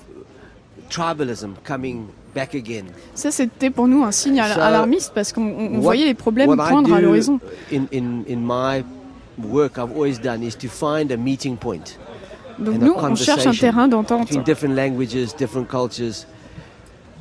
tribalism 0.90 1.54
coming 1.64 2.06
back 2.34 2.54
again. 2.54 2.86
Ça, 3.14 3.30
c'était 3.30 3.70
pour 3.70 3.88
nous 3.88 4.04
un 4.04 4.12
signe 4.12 4.40
al- 4.40 4.54
So, 4.54 4.60
alarmiste 4.60 5.12
parce 5.14 5.32
qu'on 5.32 5.78
voyait 5.80 6.06
les 6.06 6.14
problèmes 6.14 6.56
poindre 6.56 6.92
à 6.94 7.00
l'horizon. 7.00 7.40
In, 7.72 7.84
in, 7.92 8.22
in 8.28 8.38
my 8.40 8.84
work, 9.38 9.78
I've 9.78 9.92
always 9.94 10.18
done 10.20 10.42
is 10.42 10.56
to 10.56 10.68
find 10.68 11.10
a 11.12 11.16
meeting 11.16 11.56
point. 11.56 11.98
Donc 12.58 12.78
nous, 12.80 12.94
on 12.96 13.16
cherche 13.16 13.46
un 13.46 13.52
terrain 13.52 13.88
d'entente 13.88 14.30
different 14.44 14.74
languages, 14.76 15.34
different 15.36 15.66
cultures, 15.68 16.24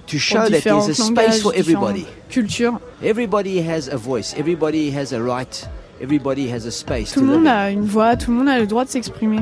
to 0.07 0.17
show 0.19 0.47
that 0.49 0.63
there's 0.63 0.89
a 0.89 0.95
space 0.95 1.41
for 1.41 1.53
everybody. 1.55 2.01
différentes 2.01 2.33
cultures. 2.33 2.79
Everybody 3.01 3.61
has 3.61 3.87
a 3.87 3.97
voice. 3.97 4.33
Everybody 4.37 4.91
has 4.91 5.13
a 5.13 5.21
right. 5.21 5.67
Everybody 6.01 6.49
has 6.49 6.65
a 6.65 6.71
space 6.71 7.13
Tout 7.13 7.21
le 7.21 7.27
monde 7.27 7.47
a 7.47 7.69
une 7.71 7.85
voix, 7.85 8.17
tout 8.17 8.31
le 8.31 8.37
monde 8.37 8.49
a 8.49 8.59
le 8.59 8.67
droit 8.67 8.83
de 8.83 8.89
s'exprimer. 8.89 9.39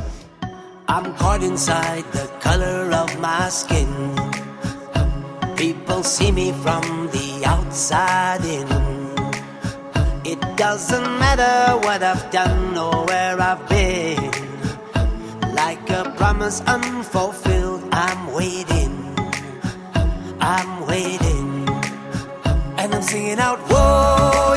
I'm 0.87 1.15
caught 1.15 1.41
inside 1.41 2.03
the 2.11 2.27
color 2.41 2.91
of 2.91 3.19
my 3.19 3.49
skin. 3.49 3.87
Um, 4.93 5.55
people 5.55 6.03
see 6.03 6.31
me 6.31 6.51
from 6.51 7.07
the 7.11 7.43
outside 7.45 8.43
in. 8.45 8.67
Um, 9.95 10.21
it 10.25 10.39
doesn't 10.57 11.19
matter 11.19 11.77
what 11.87 12.03
I've 12.03 12.29
done 12.29 12.77
or 12.77 13.05
where 13.05 13.39
I've 13.39 13.67
been. 13.69 14.31
Um, 14.95 15.55
like 15.55 15.89
a 15.89 16.13
promise 16.17 16.61
unfulfilled, 16.67 17.87
I'm 17.93 18.33
waiting. 18.33 18.80
Singing 23.11 23.39
out, 23.39 23.59
whoa, 23.69 24.50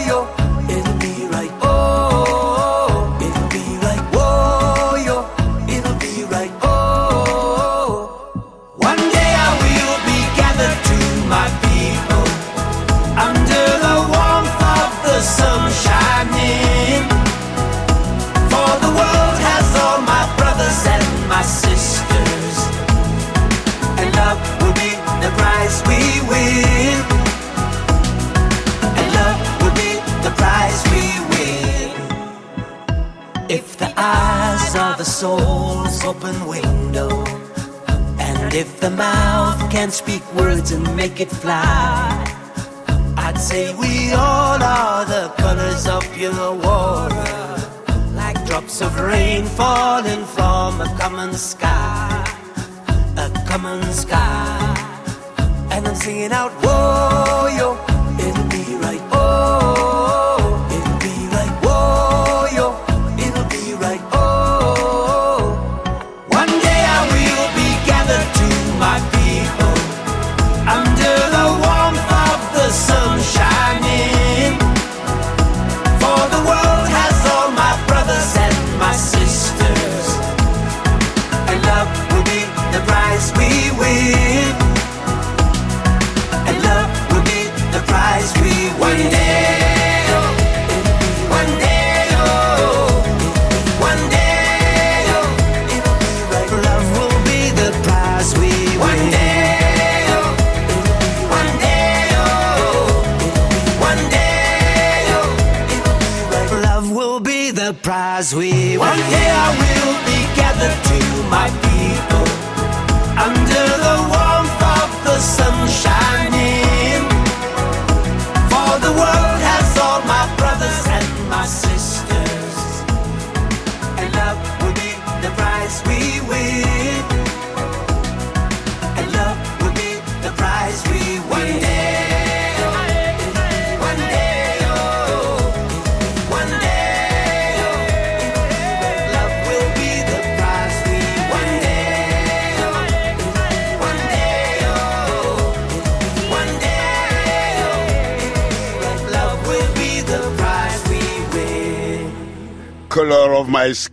open 36.16 36.46
window, 36.46 37.08
and 38.18 38.54
if 38.54 38.80
the 38.80 38.90
mouth 38.90 39.58
can 39.70 39.90
speak 39.90 40.22
words 40.34 40.70
and 40.70 40.84
make 40.96 41.20
it 41.20 41.30
fly, 41.30 41.62
I'd 43.16 43.38
say 43.38 43.74
we 43.74 44.12
all 44.12 44.62
are 44.62 45.04
the 45.04 45.32
colors 45.38 45.86
of 45.86 46.02
pure 46.12 46.54
water, 46.54 47.34
like 48.14 48.44
drops 48.46 48.80
of 48.80 48.98
rain 49.00 49.44
falling 49.44 50.24
from 50.24 50.80
a 50.80 50.88
common 50.98 51.32
sky, 51.34 52.24
a 53.16 53.30
common 53.46 53.82
sky. 53.92 54.70
And 55.70 55.88
I'm 55.88 55.94
singing 55.94 56.32
out, 56.32 56.52
whoa, 56.62 57.48
yo, 57.58 57.93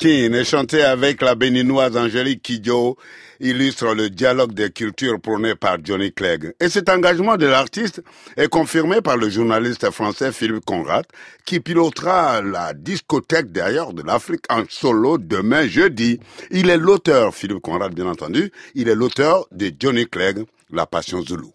Skin 0.02 0.44
chanté 0.44 0.82
avec 0.82 1.22
la 1.22 1.36
béninoise 1.36 1.96
Angélique 1.96 2.42
Kidjo 2.42 2.98
illustre 3.40 3.94
le 3.94 4.10
dialogue 4.10 4.52
des 4.52 4.72
cultures 4.72 5.22
prôné 5.22 5.54
par 5.54 5.78
Johnny 5.84 6.12
Clegg. 6.12 6.54
Et 6.60 6.70
cet 6.70 6.90
engagement 6.90 7.38
de 7.38 7.46
l'artiste 7.46 8.02
est 8.36 8.48
confirmé 8.48 9.02
par 9.02 9.16
le 9.18 9.30
journaliste 9.30 9.92
français 9.92 10.32
Philippe 10.32 10.66
Conrad 10.66 11.06
qui 11.46 11.60
pilotera 11.60 12.42
la 12.42 12.74
discothèque 12.74 13.52
d'ailleurs 13.52 13.94
de 13.94 14.02
l'Afrique 14.02 14.46
en 14.50 14.64
solo 14.68 15.20
demain 15.20 15.68
jeudi. 15.68 16.20
Il 16.50 16.72
est 16.72 16.78
l'auteur, 16.78 17.36
Philippe 17.36 17.62
Conrad 17.62 17.94
bien 17.94 18.08
entendu, 18.08 18.52
il 18.74 18.90
est 18.90 18.96
l'auteur 18.96 19.46
de 19.52 19.72
Johnny 19.80 20.08
Clegg, 20.08 20.46
La 20.72 20.88
Passion 20.88 21.22
Zoulou. 21.22 21.52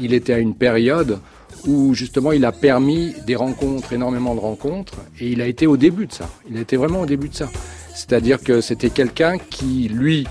Il 0.00 0.14
était 0.14 0.32
à 0.32 0.38
une 0.38 0.54
période 0.56 1.18
où 1.66 1.92
justement 1.92 2.32
il 2.32 2.46
a 2.46 2.52
permis 2.52 3.12
des 3.26 3.36
rencontres, 3.36 3.92
énormément 3.92 4.34
de 4.34 4.40
rencontres, 4.40 4.94
et 5.20 5.28
il 5.28 5.42
a 5.42 5.46
été 5.46 5.66
au 5.66 5.76
début 5.76 6.06
de 6.06 6.12
ça. 6.12 6.30
Il 6.48 6.56
a 6.56 6.60
été 6.62 6.78
vraiment 6.78 7.02
au 7.02 7.06
début 7.06 7.28
de 7.28 7.34
ça. 7.34 7.50
C'est-à-dire 8.00 8.40
que 8.42 8.62
c'était 8.62 8.88
quelqu'un 8.88 9.36
qui, 9.36 9.86
lui, 9.88 10.26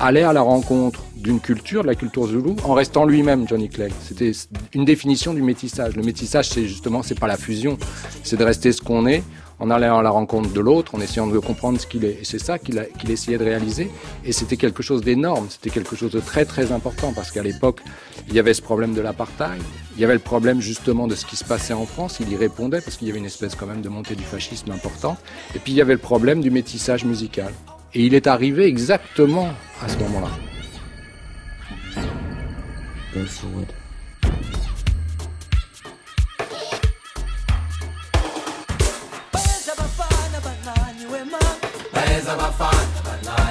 allait 0.00 0.24
à 0.24 0.32
la 0.32 0.40
rencontre 0.40 1.04
d'une 1.14 1.38
culture, 1.38 1.82
de 1.82 1.86
la 1.86 1.94
culture 1.94 2.26
zoulou, 2.26 2.56
en 2.64 2.74
restant 2.74 3.04
lui-même 3.04 3.46
Johnny 3.46 3.68
Clegg. 3.68 3.92
C'était 4.02 4.32
une 4.74 4.84
définition 4.84 5.32
du 5.32 5.40
métissage. 5.40 5.94
Le 5.94 6.02
métissage, 6.02 6.48
c'est 6.48 6.66
justement, 6.66 7.04
c'est 7.04 7.18
pas 7.18 7.28
la 7.28 7.36
fusion, 7.36 7.78
c'est 8.24 8.36
de 8.36 8.42
rester 8.42 8.72
ce 8.72 8.82
qu'on 8.82 9.06
est, 9.06 9.22
en 9.58 9.70
allant 9.70 9.98
à 9.98 10.02
la 10.02 10.10
rencontre 10.10 10.52
de 10.52 10.60
l'autre, 10.60 10.94
en 10.94 11.00
essayant 11.00 11.26
de 11.26 11.38
comprendre 11.38 11.80
ce 11.80 11.86
qu'il 11.86 12.04
est. 12.04 12.18
Et 12.20 12.24
c'est 12.24 12.38
ça 12.38 12.58
qu'il 12.58 13.10
essayait 13.10 13.38
de 13.38 13.44
réaliser. 13.44 13.90
Et 14.24 14.32
c'était 14.32 14.56
quelque 14.56 14.82
chose 14.82 15.02
d'énorme, 15.02 15.46
c'était 15.48 15.70
quelque 15.70 15.96
chose 15.96 16.10
de 16.10 16.20
très 16.20 16.44
très 16.44 16.72
important, 16.72 17.12
parce 17.14 17.30
qu'à 17.30 17.42
l'époque, 17.42 17.80
il 18.28 18.34
y 18.34 18.38
avait 18.38 18.54
ce 18.54 18.62
problème 18.62 18.94
de 18.94 19.00
l'apartheid, 19.00 19.62
il 19.96 20.00
y 20.00 20.04
avait 20.04 20.14
le 20.14 20.20
problème 20.20 20.60
justement 20.60 21.06
de 21.06 21.14
ce 21.14 21.24
qui 21.24 21.36
se 21.36 21.44
passait 21.44 21.72
en 21.72 21.86
France, 21.86 22.18
il 22.20 22.30
y 22.30 22.36
répondait, 22.36 22.80
parce 22.80 22.96
qu'il 22.96 23.08
y 23.08 23.10
avait 23.10 23.20
une 23.20 23.26
espèce 23.26 23.54
quand 23.54 23.66
même 23.66 23.80
de 23.80 23.88
montée 23.88 24.14
du 24.14 24.24
fascisme 24.24 24.70
important. 24.70 25.16
Et 25.54 25.58
puis 25.58 25.72
il 25.72 25.76
y 25.76 25.80
avait 25.80 25.94
le 25.94 25.98
problème 25.98 26.40
du 26.40 26.50
métissage 26.50 27.04
musical. 27.04 27.52
Et 27.94 28.04
il 28.04 28.14
est 28.14 28.26
arrivé 28.26 28.66
exactement 28.66 29.48
à 29.82 29.88
ce 29.88 29.96
moment-là. 29.98 30.28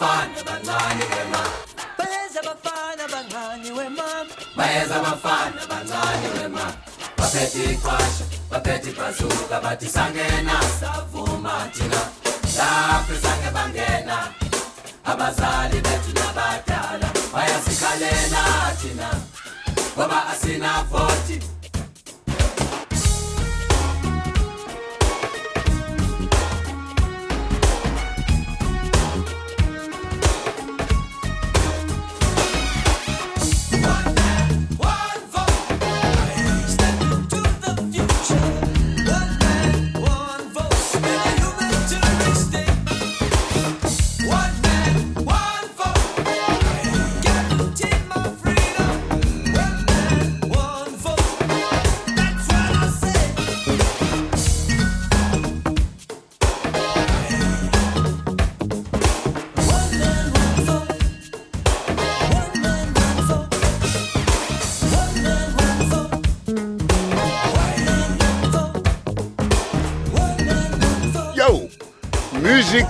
bayeza 0.00 0.40
abafana 0.40 0.40
abancane 0.40 1.04
wema. 1.04 1.42
Bayeza 1.98 2.42
bafana 2.42 3.08
bancane 3.12 3.70
wemam. 3.72 4.26
bayeza 4.56 4.96
abafana 4.96 5.62
abancane 5.62 6.28
wema. 6.38 6.72
Baphethe 7.16 7.64
iqasha 7.72 8.24
baphethe 8.50 8.90
ibhazuka 8.90 9.60
bathi 9.60 9.88
sangena 9.88 10.60
savuma 10.80 11.68
thina 11.72 12.00
lapho 12.56 13.12
izange 13.14 13.50
bangena 13.54 14.18
abazali 15.04 15.80
bethu 15.80 16.12
nabadala 16.14 17.08
bayasikhalela 17.32 18.42
thina 18.80 19.10
ngoba 19.96 20.26
asina 20.32 20.84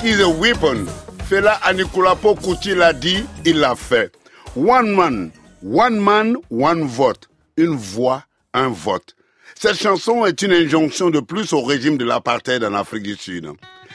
is 0.04 0.20
a 0.20 0.28
weapon. 0.28 0.86
Fela 1.28 1.60
Anikulapo 1.62 2.34
Kuti 2.34 2.74
l'a 2.74 2.92
dit, 2.92 3.24
il 3.44 3.58
l'a 3.60 3.74
fait. 3.76 4.12
One 4.56 4.94
man, 4.94 5.30
one 5.62 6.00
man, 6.00 6.36
one 6.50 6.84
vote. 6.84 7.28
Une 7.56 7.76
voix, 7.76 8.24
un 8.52 8.68
vote. 8.68 9.14
Cette 9.54 9.76
chanson 9.76 10.26
est 10.26 10.42
une 10.42 10.52
injonction 10.52 11.10
de 11.10 11.20
plus 11.20 11.52
au 11.52 11.62
régime 11.62 11.96
de 11.98 12.04
l'apartheid 12.04 12.64
en 12.64 12.74
Afrique 12.74 13.04
du 13.04 13.14
Sud. 13.14 13.48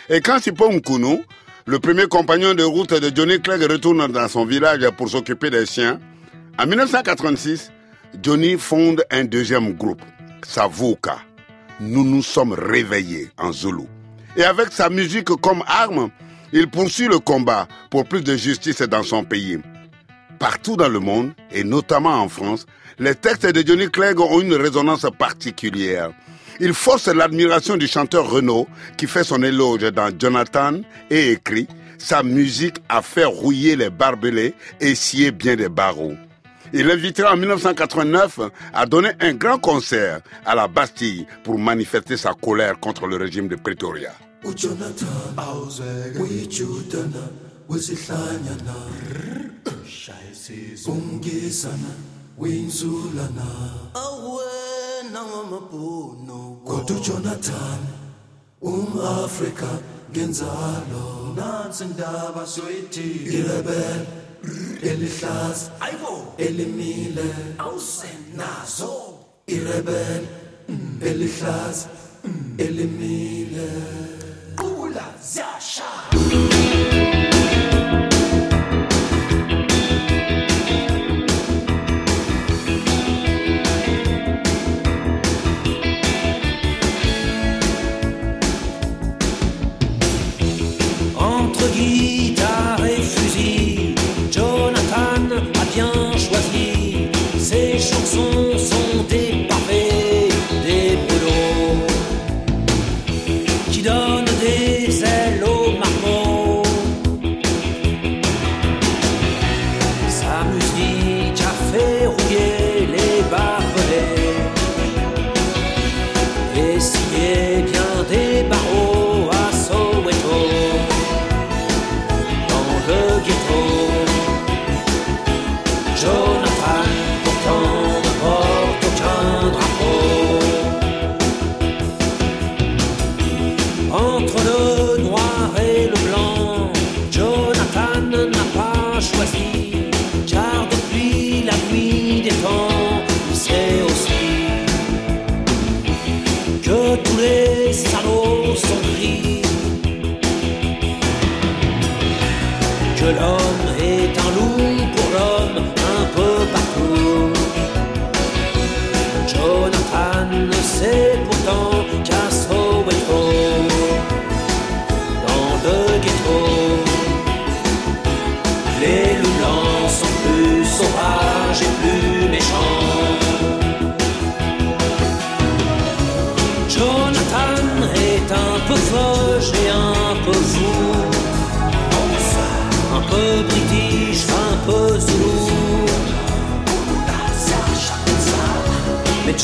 Et 0.09 0.21
quand 0.21 0.39
Sipo 0.39 0.71
Nkunu, 0.71 1.19
le 1.65 1.79
premier 1.79 2.07
compagnon 2.07 2.53
de 2.53 2.63
route 2.63 2.93
de 2.93 3.11
Johnny 3.13 3.41
Clegg, 3.41 3.63
retourne 3.69 4.07
dans 4.07 4.27
son 4.29 4.45
village 4.45 4.89
pour 4.91 5.09
s'occuper 5.09 5.49
des 5.49 5.65
siens, 5.65 5.99
en 6.57 6.65
1986, 6.65 7.71
Johnny 8.23 8.57
fonde 8.57 9.03
un 9.11 9.25
deuxième 9.25 9.73
groupe, 9.73 10.01
Savuka. 10.45 11.17
Nous 11.81 12.03
nous 12.05 12.23
sommes 12.23 12.53
réveillés 12.53 13.29
en 13.37 13.51
Zulu. 13.51 13.83
Et 14.37 14.43
avec 14.43 14.71
sa 14.71 14.89
musique 14.91 15.29
comme 15.41 15.63
arme, 15.65 16.11
il 16.53 16.69
poursuit 16.69 17.07
le 17.07 17.17
combat 17.17 17.67
pour 17.89 18.05
plus 18.05 18.21
de 18.21 18.37
justice 18.37 18.83
dans 18.83 19.01
son 19.01 19.23
pays. 19.23 19.57
Partout 20.37 20.77
dans 20.77 20.89
le 20.89 20.99
monde, 20.99 21.33
et 21.51 21.63
notamment 21.63 22.21
en 22.21 22.29
France, 22.29 22.67
les 22.99 23.15
textes 23.15 23.47
de 23.47 23.67
Johnny 23.67 23.89
Clegg 23.89 24.19
ont 24.19 24.39
une 24.39 24.53
résonance 24.53 25.07
particulière. 25.17 26.11
Il 26.59 26.75
force 26.75 27.07
l'admiration 27.07 27.77
du 27.77 27.87
chanteur 27.87 28.29
Renaud 28.29 28.67
qui 28.95 29.07
fait 29.07 29.23
son 29.23 29.41
éloge 29.41 29.91
dans 29.91 30.11
Jonathan 30.17 30.81
et 31.09 31.31
écrit 31.31 31.67
Sa 31.97 32.21
musique 32.21 32.77
a 32.89 33.01
fait 33.01 33.25
rouiller 33.25 33.75
les 33.75 33.89
barbelés 33.89 34.53
et 34.79 34.93
scier 34.93 35.31
bien 35.31 35.55
des 35.55 35.69
barreaux. 35.69 36.13
Il 36.73 36.91
invitera 36.91 37.33
en 37.33 37.37
1989 37.37 38.39
à 38.71 38.85
donner 38.85 39.11
un 39.19 39.33
grand 39.33 39.57
concert 39.57 40.21
à 40.45 40.53
la 40.53 40.67
Bastille 40.67 41.25
pour 41.43 41.57
manifester 41.57 42.17
sa 42.17 42.33
colère 42.33 42.79
contre 42.79 43.07
le 43.07 43.15
régime 43.15 43.47
de 43.47 43.55
Pretoria. 43.55 44.11
uJonathan 44.49 45.33
awuzeke 45.37 46.19
uyiJudana 46.19 47.23
wesihlanyana 47.69 48.75
shayisizwe 49.99 50.91
umngisana 50.93 51.91
winzulana 52.37 53.47
awena 53.93 55.21
ngamabhuno 55.29 56.39
kodwa 56.65 56.97
uJonathan 56.97 57.81
umAfrika 58.61 59.69
ngenzalo. 60.11 61.33
Nansi 61.35 61.83
indaba 61.83 62.47
soyithi 62.47 63.09
ilebele 63.37 64.07
elihlaza 64.81 65.71
ayibo. 65.79 66.33
elimile. 66.37 67.27
Awusenazo. 67.57 68.93
Irebele 69.47 70.27
mm, 70.69 70.99
elihlaza 71.01 71.87
mm, 72.25 72.55
elimile. 72.57 73.69
Kula 74.97 75.05
Zasha. 75.21 77.06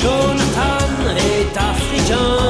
Jonathan 0.04 1.16
est 1.16 1.58
africain. 1.58 2.43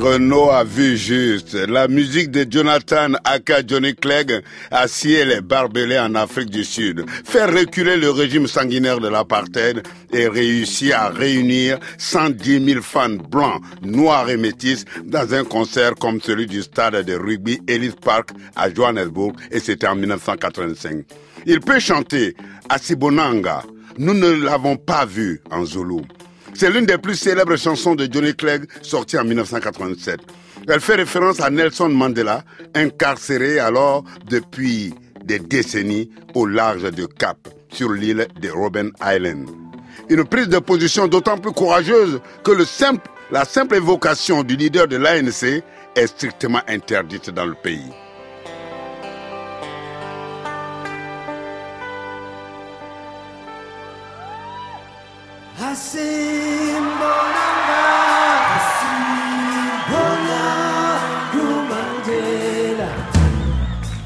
Renault 0.00 0.50
a 0.50 0.64
vu 0.64 0.96
juste. 0.96 1.54
La 1.54 1.86
musique 1.86 2.30
de 2.30 2.46
Jonathan 2.50 3.12
aka 3.24 3.62
Johnny 3.66 3.94
Clegg 3.94 4.42
a 4.70 4.88
scié 4.88 5.24
les 5.24 5.40
barbelés 5.40 5.98
en 5.98 6.14
Afrique 6.14 6.50
du 6.50 6.64
Sud, 6.64 7.04
faire 7.24 7.52
reculer 7.52 7.96
le 7.96 8.10
régime 8.10 8.46
sanguinaire 8.46 9.00
de 9.00 9.08
l'apartheid 9.08 9.82
et 10.12 10.28
réussi 10.28 10.92
à 10.92 11.08
réunir 11.08 11.78
110 11.98 12.64
000 12.64 12.82
fans 12.82 13.08
blancs, 13.10 13.62
noirs 13.82 14.30
et 14.30 14.36
métis 14.36 14.84
dans 15.04 15.34
un 15.34 15.44
concert 15.44 15.94
comme 15.94 16.20
celui 16.20 16.46
du 16.46 16.62
stade 16.62 17.04
de 17.04 17.14
rugby 17.14 17.60
Ellis 17.68 17.94
Park 18.02 18.30
à 18.56 18.72
Johannesburg 18.72 19.32
et 19.50 19.60
c'était 19.60 19.88
en 19.88 19.96
1985. 19.96 21.04
Il 21.46 21.60
peut 21.60 21.80
chanter 21.80 22.34
Asibonanga. 22.68 23.62
Nous 23.98 24.14
ne 24.14 24.30
l'avons 24.30 24.76
pas 24.76 25.04
vu 25.04 25.42
en 25.50 25.64
Zulu. 25.66 26.02
C'est 26.54 26.70
l'une 26.70 26.86
des 26.86 26.98
plus 26.98 27.16
célèbres 27.16 27.56
chansons 27.56 27.94
de 27.94 28.08
Johnny 28.10 28.34
Clegg 28.34 28.64
sortie 28.82 29.18
en 29.18 29.24
1987. 29.24 30.20
Elle 30.68 30.80
fait 30.80 30.96
référence 30.96 31.40
à 31.40 31.50
Nelson 31.50 31.88
Mandela, 31.88 32.44
incarcéré 32.74 33.58
alors 33.58 34.04
depuis 34.28 34.94
des 35.24 35.38
décennies 35.38 36.10
au 36.34 36.46
large 36.46 36.90
de 36.92 37.06
Cap, 37.06 37.48
sur 37.72 37.90
l'île 37.92 38.26
de 38.40 38.50
Robben 38.50 38.92
Island. 39.02 39.48
Une 40.08 40.24
prise 40.24 40.48
de 40.48 40.58
position 40.58 41.08
d'autant 41.08 41.38
plus 41.38 41.52
courageuse 41.52 42.20
que 42.44 42.52
la 43.30 43.44
simple 43.44 43.74
évocation 43.74 44.42
du 44.42 44.56
leader 44.56 44.86
de 44.86 44.96
l'ANC 44.96 45.62
est 45.96 46.06
strictement 46.06 46.60
interdite 46.68 47.30
dans 47.30 47.46
le 47.46 47.54
pays. 47.54 47.90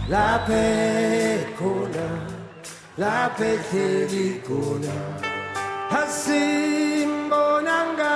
La 0.09 0.41
pecora, 0.47 2.09
la 2.97 3.29
pecericona, 3.37 4.93
Hassim 5.91 7.29
Bonanga, 7.29 8.15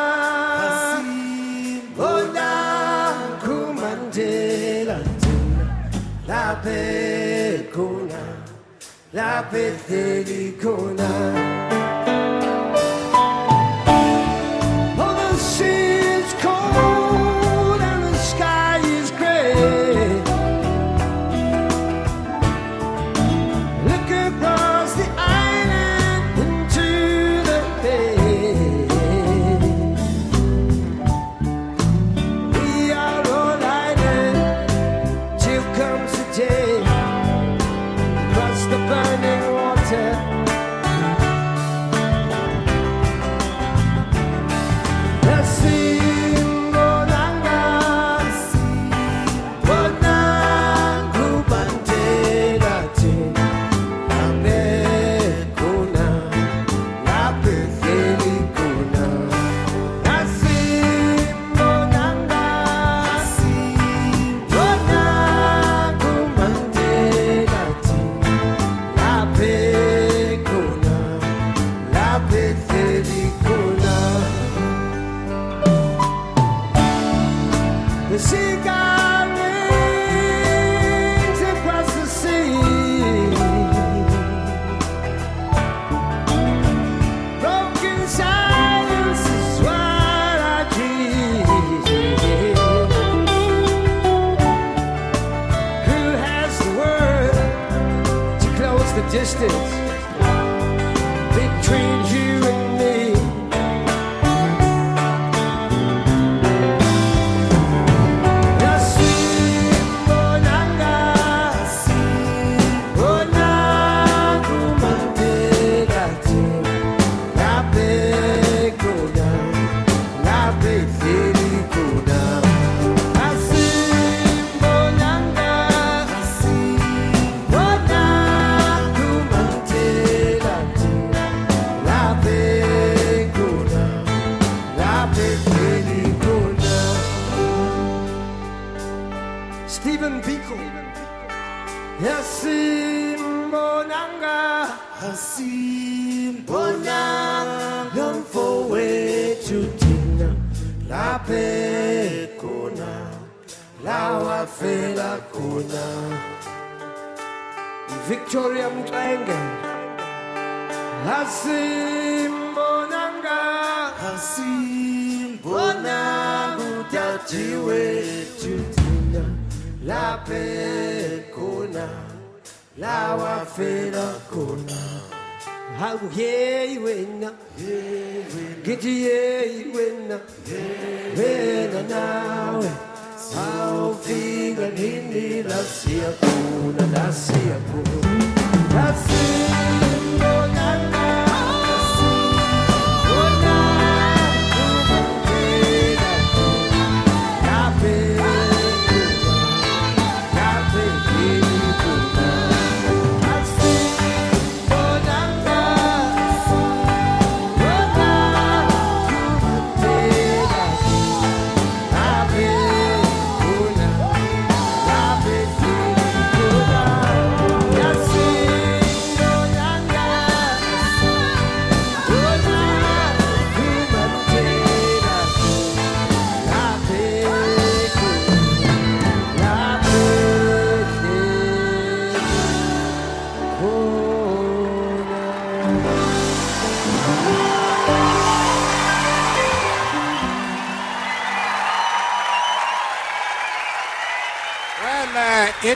Hassim 0.61 1.92
Bonangu 1.96 3.72
Mandela, 3.74 4.98
la 6.28 6.57
pecora, 6.62 8.22
la 9.12 9.44
pecericona. 9.51 11.80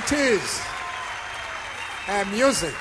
It 0.07 0.13
is 0.13 0.61
uh, 2.09 2.27
music 2.31 2.75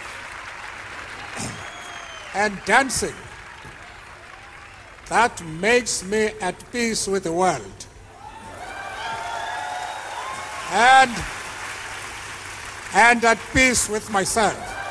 and 2.36 2.59
dancing 2.65 3.15
that 5.07 5.41
makes 5.45 6.03
me 6.03 6.32
at 6.41 6.55
peace 6.74 7.07
with 7.07 7.24
the 7.24 7.32
world. 7.32 7.86
And, 10.71 11.11
and 12.93 13.24
at 13.24 13.39
peace 13.53 13.88
with 13.88 14.09
myself. 14.11 14.82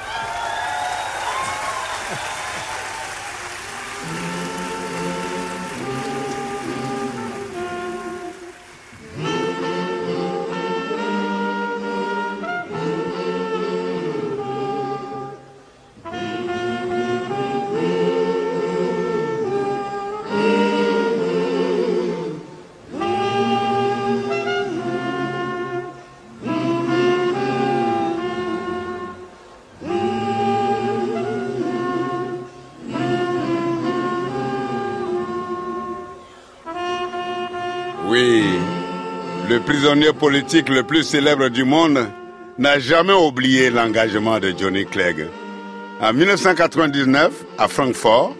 Prisonnier 39.93 40.12
politique 40.14 40.70
le 40.70 40.84
plus 40.84 41.03
célèbre 41.03 41.49
du 41.49 41.64
monde 41.64 42.07
n'a 42.57 42.78
jamais 42.78 43.12
oublié 43.12 43.68
l'engagement 43.68 44.40
de 44.40 44.55
Johnny 44.57 44.86
Clegg. 44.86 45.26
En 46.01 46.14
1999, 46.14 47.30
à 47.59 47.68
Francfort, 47.68 48.34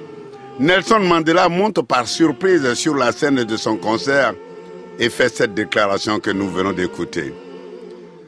Nelson 0.59 1.01
Mandela 1.01 1.51
monte 1.51 1.83
par 1.83 2.09
surprise 2.09 2.73
sur 2.73 2.95
la 2.95 3.13
scène 3.13 3.45
de 3.45 3.57
son 3.59 3.77
concert 3.77 4.33
et 4.99 5.11
fait 5.11 5.29
cette 5.29 5.53
déclaration 5.53 6.21
que 6.21 6.31
nous 6.31 6.49
venons 6.49 6.73
d'écouter. 6.73 7.35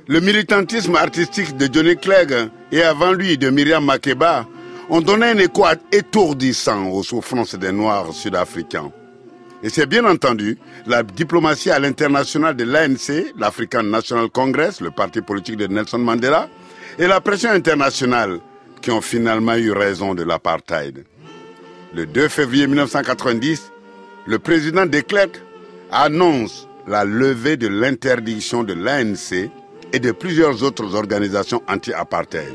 Le 0.06 0.20
militantisme 0.20 0.96
artistique 0.96 1.56
de 1.56 1.72
Johnny 1.72 1.96
Clegg 1.96 2.30
et 2.72 2.82
avant 2.82 3.12
lui 3.12 3.38
de 3.38 3.48
Myriam 3.48 3.86
Makeba 3.86 4.44
ont 4.90 5.00
donné 5.00 5.28
un 5.28 5.38
écho 5.38 5.64
étourdissant 5.90 6.90
aux 6.90 7.02
souffrances 7.02 7.54
des 7.54 7.72
Noirs 7.72 8.12
sud-africains. 8.12 8.92
Et 9.64 9.70
c'est 9.70 9.86
bien 9.86 10.04
entendu 10.04 10.58
la 10.86 11.02
diplomatie 11.02 11.70
à 11.70 11.78
l'international 11.78 12.54
de 12.54 12.64
l'ANC, 12.64 13.32
l'African 13.38 13.82
National 13.82 14.28
Congress, 14.28 14.82
le 14.82 14.90
parti 14.90 15.22
politique 15.22 15.56
de 15.56 15.66
Nelson 15.66 16.00
Mandela, 16.00 16.50
et 16.98 17.06
la 17.06 17.22
pression 17.22 17.48
internationale 17.48 18.40
qui 18.82 18.90
ont 18.90 19.00
finalement 19.00 19.56
eu 19.56 19.72
raison 19.72 20.14
de 20.14 20.22
l'apartheid. 20.22 21.06
Le 21.94 22.04
2 22.04 22.28
février 22.28 22.66
1990, 22.66 23.72
le 24.26 24.38
président 24.38 24.84
de 24.84 25.00
Klerk 25.00 25.40
annonce 25.90 26.68
la 26.86 27.06
levée 27.06 27.56
de 27.56 27.68
l'interdiction 27.68 28.64
de 28.64 28.74
l'ANC 28.74 29.50
et 29.94 29.98
de 29.98 30.12
plusieurs 30.12 30.62
autres 30.62 30.94
organisations 30.94 31.62
anti-apartheid, 31.68 32.52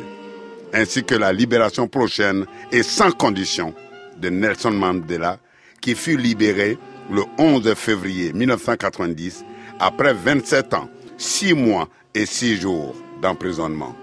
ainsi 0.76 1.03
que 1.03 1.16
la 1.16 1.34
libération 1.34 1.88
prochaine 1.88 2.45
et 2.72 2.84
sans 2.84 3.10
condition 3.10 3.74
de 4.18 4.30
Nelson 4.30 4.72
Mandela, 4.72 5.39
qui 5.82 5.95
fut 5.95 6.18
libéré 6.18 6.78
le 7.12 7.24
11 7.38 7.74
février 7.76 8.34
1990 8.34 9.43
après 9.80 10.14
27 10.14 10.74
ans, 10.74 10.89
6 11.18 11.53
mois 11.53 11.88
et 12.14 12.26
6 12.26 12.57
jours 12.57 12.95
d'emprisonnement. 13.22 13.95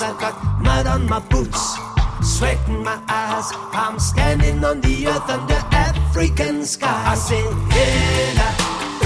Dies. 0.00 0.10
I've 0.10 0.18
got 0.18 0.62
mud 0.62 0.86
on 0.86 1.08
my 1.08 1.20
boots, 1.20 1.76
sweat 2.22 2.58
in 2.68 2.82
my 2.82 3.00
eyes. 3.08 3.46
I'm 3.72 3.98
standing 3.98 4.64
on 4.64 4.80
the 4.80 5.06
earth 5.06 5.28
under 5.28 5.60
African 5.72 6.64
sky. 6.64 7.04
I 7.06 7.14
say, 7.14 7.42
Yela, 7.76 8.48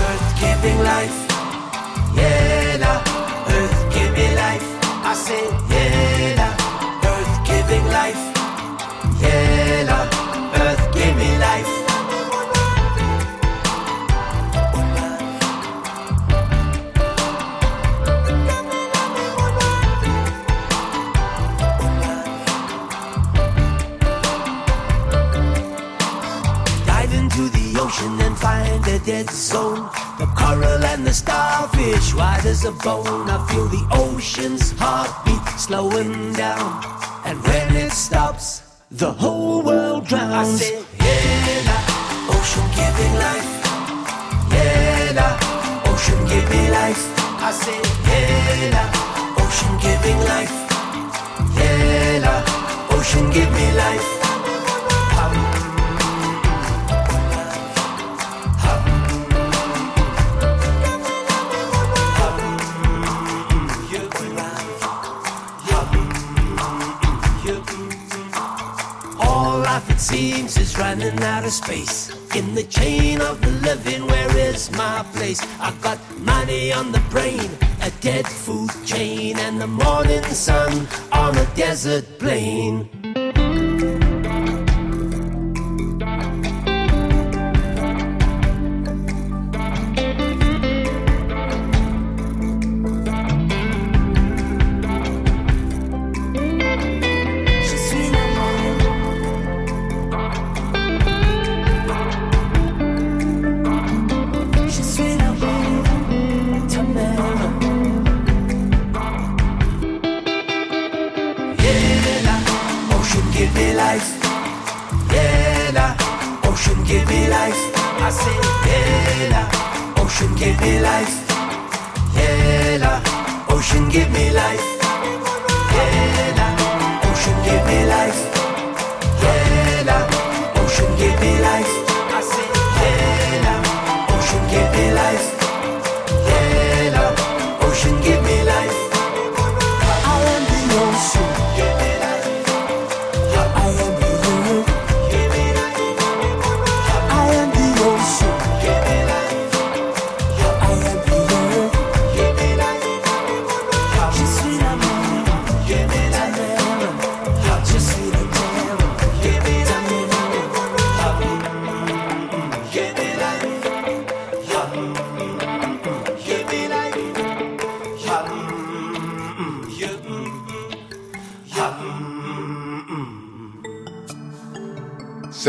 earth 0.07 0.41
giving 0.41 0.79
life. 0.79 1.19
Yela, 2.19 2.95
earth 3.57 3.95
giving 3.95 4.35
life. 4.37 4.67
I 5.05 5.15
say, 5.15 5.74
into 27.37 27.49
the 27.51 27.81
ocean 27.81 28.21
and 28.21 28.37
find 28.39 28.87
a 28.87 28.99
dead 29.01 29.29
zone. 29.31 29.89
The 30.19 30.27
coral 30.37 30.85
and 30.85 31.07
the 31.07 31.13
starfish, 31.13 32.15
white 32.15 32.45
as 32.45 32.65
a 32.65 32.73
bone. 32.73 33.29
I 33.29 33.45
feel 33.49 33.67
the 33.67 33.87
ocean's 33.93 34.73
heartbeat 34.79 35.59
slowing 35.59 36.33
down. 36.35 36.85
And 37.25 37.43
when 37.43 37.75
it 37.77 37.93
stops, 37.93 38.63
the 38.91 39.11
whole 39.11 39.63
world 39.63 40.07
drowns. 40.07 40.33
I 40.33 40.65
say, 40.65 40.85
Yela, 41.07 41.79
ocean 42.37 42.67
giving 42.79 43.15
life. 43.27 43.53
Yela, 44.55 45.29
ocean 45.91 46.21
give 46.29 46.49
me 46.51 46.71
life. 46.71 47.05
I 47.43 47.51
say, 47.51 47.81
Yela, 48.11 48.85
ocean 49.43 49.75
giving 49.87 50.21
life. 50.33 50.57
Yela, 51.59 52.35
ocean 52.97 53.31
give 53.31 53.51
me 53.53 53.73
life. 53.73 54.24
It 69.89 70.01
seems 70.01 70.57
is 70.57 70.79
running 70.79 71.19
out 71.23 71.45
of 71.45 71.53
space. 71.53 72.11
In 72.35 72.55
the 72.55 72.65
chain 72.65 73.21
of 73.21 73.41
the 73.41 73.51
living, 73.69 74.07
where 74.07 74.37
is 74.37 74.71
my 74.73 75.05
place? 75.15 75.41
I 75.61 75.73
got 75.81 75.99
money 76.19 76.73
on 76.73 76.93
the 76.93 77.03
brain, 77.11 77.51
a 77.83 77.91
dead 78.01 78.27
food 78.27 78.71
chain, 78.85 79.39
and 79.39 79.61
the 79.61 79.67
morning 79.67 80.25
sun 80.25 80.87
on 81.13 81.37
a 81.37 81.47
desert 81.55 82.19
plain. 82.19 83.04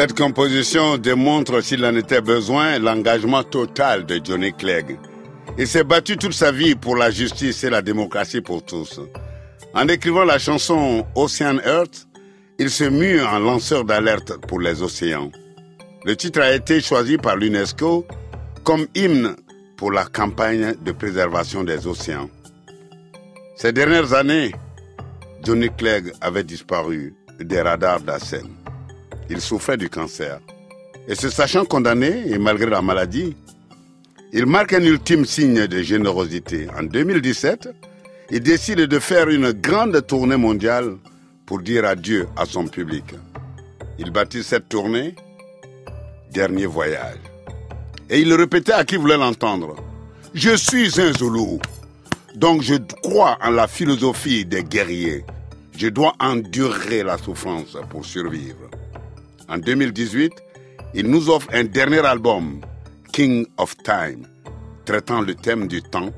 Cette 0.08 0.20
composition 0.20 1.00
démontre, 1.00 1.62
s'il 1.62 1.84
en 1.84 1.96
était 1.96 2.22
besoin, 2.22 2.78
l'engagement 2.78 3.42
total 3.42 4.06
de 4.06 4.22
Johnny 4.24 4.54
Clegg. 4.54 5.00
Il 5.58 5.68
s'est 5.68 5.84
battu 5.84 6.16
toute 6.16 6.36
sa 6.36 6.52
vie 6.52 6.76
pour 6.76 6.96
la 6.96 7.10
justice 7.10 7.64
et 7.64 7.72
la 7.72 7.82
démocratie 7.82 8.42
pour 8.42 8.64
tous. 8.64 9.00
En 9.74 9.88
écrivant 9.88 10.24
la 10.24 10.38
chanson 10.38 11.08
Ocean 11.16 11.58
Earth, 11.66 12.08
il 12.60 12.70
se 12.70 12.84
mue 12.84 13.20
en 13.20 13.40
lanceur 13.40 13.84
d'alerte 13.84 14.34
pour 14.48 14.60
les 14.60 14.84
océans. 14.84 15.32
Le 16.04 16.16
titre 16.16 16.42
a 16.42 16.54
été 16.54 16.82
choisi 16.82 17.18
par 17.18 17.36
l'UNESCO 17.36 18.06
comme 18.64 18.86
hymne 18.94 19.36
pour 19.76 19.92
la 19.92 20.06
campagne 20.06 20.76
de 20.84 20.92
préservation 20.92 21.64
des 21.64 21.88
océans. 21.88 22.30
Ces 23.56 23.74
dernières 23.74 24.14
années, 24.14 24.52
Johnny 25.44 25.70
Clegg 25.76 26.12
avait 26.22 26.44
disparu 26.44 27.16
des 27.40 27.60
radars 27.60 28.02
d'Assen. 28.02 28.65
Il 29.30 29.42
souffrait 29.42 29.78
du 29.78 29.90
cancer. 29.90 30.40
Et 31.08 31.16
se 31.16 31.30
sachant 31.30 31.66
condamné, 31.66 32.24
et 32.28 32.38
malgré 32.38 32.70
la 32.70 32.82
maladie, 32.82 33.36
il 34.34 34.46
marque 34.46 34.74
un 34.74 34.84
ultime 34.84 35.26
signe 35.26 35.68
de 35.68 35.82
générosité. 35.82 36.68
En 36.78 36.84
2017, 36.84 37.70
il 38.32 38.40
décide 38.42 38.82
de 38.82 39.00
faire 39.00 39.30
une 39.30 39.52
grande 39.52 40.06
tournée 40.06 40.38
mondiale 40.38 40.98
pour 41.46 41.62
dire 41.62 41.86
adieu 41.86 42.28
à 42.36 42.46
son 42.46 42.68
public. 42.68 43.06
Il 44.00 44.12
baptise 44.12 44.46
cette 44.46 44.68
tournée 44.68 45.16
Dernier 46.32 46.66
voyage. 46.66 47.20
Et 48.10 48.20
il 48.20 48.34
répétait 48.34 48.74
à 48.74 48.84
qui 48.84 48.98
voulait 48.98 49.16
l'entendre. 49.16 49.76
Je 50.34 50.54
suis 50.56 51.00
un 51.00 51.14
Zoulou. 51.14 51.60
Donc 52.36 52.62
je 52.62 52.76
crois 53.02 53.38
en 53.42 53.52
la 53.52 53.68
philosophie 53.68 54.44
des 54.44 54.64
guerriers. 54.64 55.24
Je 55.78 55.88
dois 55.88 56.14
endurer 56.20 57.04
la 57.04 57.18
souffrance 57.18 57.78
pour 57.90 58.04
survivre. 58.04 58.70
En 59.48 59.58
2018, 59.58 60.32
il 60.96 61.08
nous 61.08 61.30
offre 61.30 61.50
un 61.54 61.66
dernier 61.66 62.00
album, 62.00 62.62
King 63.12 63.46
of 63.58 63.76
Time, 63.78 64.28
traitant 64.86 65.22
le 65.22 65.36
thème 65.36 65.68
du 65.68 65.82
temps 65.82 66.12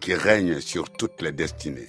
qui 0.00 0.14
règne 0.14 0.60
sur 0.60 0.90
toutes 0.90 1.22
les 1.22 1.32
destinées. 1.32 1.88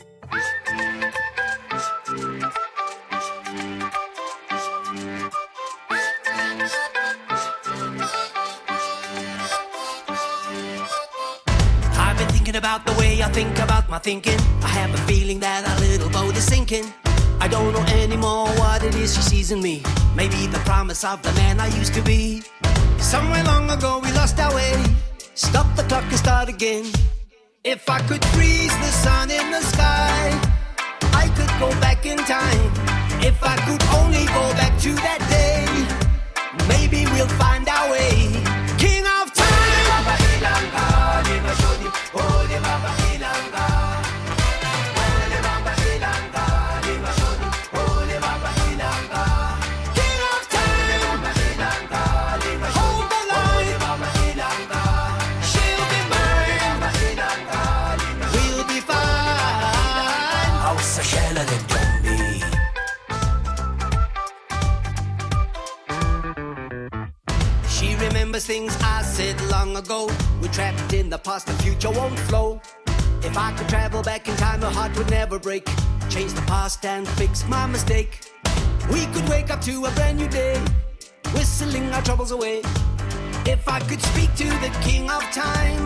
I've 11.97 12.17
been 12.17 12.27
thinking 12.29 12.55
about 12.55 12.85
the 12.85 12.93
way 12.99 13.21
I 13.21 13.29
think 13.31 13.57
about 13.59 13.89
my 13.89 13.99
thinking. 13.99 14.39
I 14.63 14.67
have 14.67 14.93
a 14.93 14.97
feeling 15.07 15.39
that 15.39 15.67
our 15.67 15.79
little 15.79 16.09
boat 16.09 16.37
is 16.37 16.45
sinking. 16.45 16.85
Don't 17.55 17.71
know 17.71 17.85
anymore 18.03 18.47
what 18.59 18.83
it 18.83 18.95
is 18.95 19.15
she 19.15 19.21
sees 19.21 19.49
in 19.49 19.61
me. 19.61 19.81
Maybe 20.13 20.45
the 20.45 20.59
promise 20.65 21.05
of 21.05 21.21
the 21.21 21.31
man 21.39 21.57
I 21.57 21.67
used 21.67 21.93
to 21.93 22.01
be. 22.01 22.43
Somewhere 22.97 23.45
long 23.45 23.69
ago 23.69 24.01
we 24.03 24.11
lost 24.11 24.37
our 24.39 24.53
way. 24.53 24.73
Stop 25.35 25.73
the 25.77 25.83
clock 25.83 26.03
and 26.03 26.17
start 26.17 26.49
again. 26.49 26.83
If 27.63 27.89
I 27.89 28.01
could 28.09 28.25
freeze 28.35 28.75
the 28.79 28.91
sun 29.03 29.31
in 29.31 29.51
the 29.51 29.61
sky, 29.61 30.37
I 31.13 31.31
could 31.37 31.53
go 31.57 31.69
back 31.79 32.05
in 32.05 32.17
time. 32.17 32.65
If 33.23 33.41
I 33.41 33.55
could 33.65 33.83
only 33.99 34.25
go 34.37 34.45
back 34.59 34.77
to 34.81 34.91
that 35.07 35.21
day, 35.31 35.63
maybe 36.67 37.05
we'll 37.13 37.33
find 37.39 37.65
our 37.69 37.89
way. 37.89 38.64
Long 69.55 69.77
ago. 69.77 70.09
We're 70.41 70.51
trapped 70.51 70.93
in 70.93 71.09
the 71.09 71.17
past, 71.17 71.47
the 71.47 71.53
future 71.63 71.91
won't 71.99 72.19
flow. 72.27 72.61
If 73.29 73.37
I 73.37 73.49
could 73.57 73.69
travel 73.69 74.01
back 74.03 74.27
in 74.27 74.35
time, 74.35 74.61
her 74.61 74.73
heart 74.77 74.91
would 74.97 75.09
never 75.09 75.37
break. 75.39 75.65
Change 76.09 76.33
the 76.33 76.45
past 76.53 76.85
and 76.85 77.07
fix 77.19 77.47
my 77.47 77.65
mistake. 77.65 78.11
We 78.93 79.01
could 79.13 79.27
wake 79.29 79.49
up 79.53 79.61
to 79.61 79.73
a 79.85 79.91
brand 79.97 80.17
new 80.17 80.27
day, 80.27 80.55
whistling 81.35 81.87
our 81.95 82.01
troubles 82.01 82.31
away. 82.31 82.57
If 83.53 83.63
I 83.77 83.79
could 83.89 84.01
speak 84.11 84.31
to 84.43 84.47
the 84.65 84.71
king 84.87 85.09
of 85.09 85.23
time, 85.45 85.83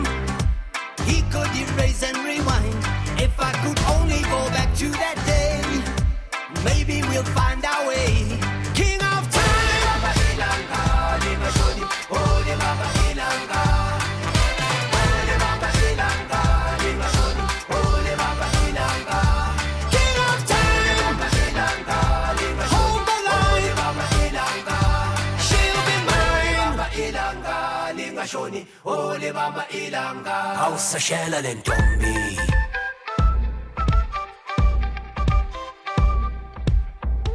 he 1.08 1.22
could 1.32 1.50
erase 1.62 2.02
and 2.02 2.16
rewind. 2.30 2.80
If 3.26 3.34
I 3.38 3.52
could 3.62 3.80
only 3.94 4.20
go 4.34 4.40
back 4.56 4.70
to 4.82 4.88
that 5.02 5.18
day, 5.34 5.60
maybe 6.68 6.96
we'll 7.08 7.30
find 7.38 7.64
our 7.64 7.86
way. 7.86 8.49
Shela 30.78 31.42
da 31.42 31.54
dombi 31.54 32.36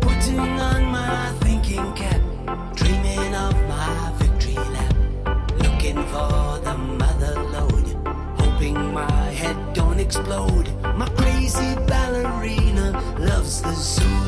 Putting 0.02 0.40
on 0.40 0.86
my 0.92 1.32
thinking 1.42 1.94
cap, 1.94 2.22
dreaming 2.76 3.36
of 3.36 3.56
my 3.68 4.14
victory 4.20 4.56
lap, 4.76 4.96
looking 5.64 6.02
for 6.12 6.60
the 6.64 6.76
mother 6.78 7.36
load, 7.54 7.88
hoping 8.40 8.94
my 8.94 9.12
head 9.32 9.58
don't 9.74 10.00
explode. 10.00 10.68
My 10.96 11.10
crazy 11.10 11.76
ballerina 11.88 12.92
loves 13.20 13.62
the 13.62 13.74
Zulu 13.74 14.25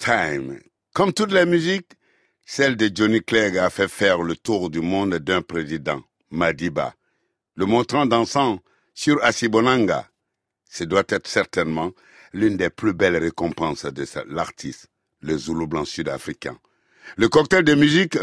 Time. 0.00 0.58
Comme 0.94 1.12
toutes 1.12 1.32
les 1.32 1.44
musiques, 1.44 1.92
celle 2.46 2.74
de 2.76 2.90
Johnny 2.92 3.20
Clegg 3.20 3.58
a 3.58 3.68
fait 3.68 3.86
faire 3.86 4.22
le 4.22 4.34
tour 4.34 4.70
du 4.70 4.80
monde 4.80 5.16
d'un 5.16 5.42
président, 5.42 6.02
Madiba, 6.30 6.94
le 7.54 7.66
montrant 7.66 8.06
dansant 8.06 8.60
sur 8.94 9.22
Asibonanga. 9.22 10.08
Ce 10.70 10.84
doit 10.84 11.04
être 11.10 11.26
certainement 11.26 11.92
l'une 12.32 12.56
des 12.56 12.70
plus 12.70 12.94
belles 12.94 13.18
récompenses 13.18 13.84
de 13.84 14.06
l'artiste, 14.28 14.88
le 15.20 15.36
Zoulou 15.36 15.66
blanc 15.66 15.84
sud-africain. 15.84 16.58
Le 17.18 17.28
cocktail 17.28 17.64
de 17.64 17.74
musique 17.74 18.16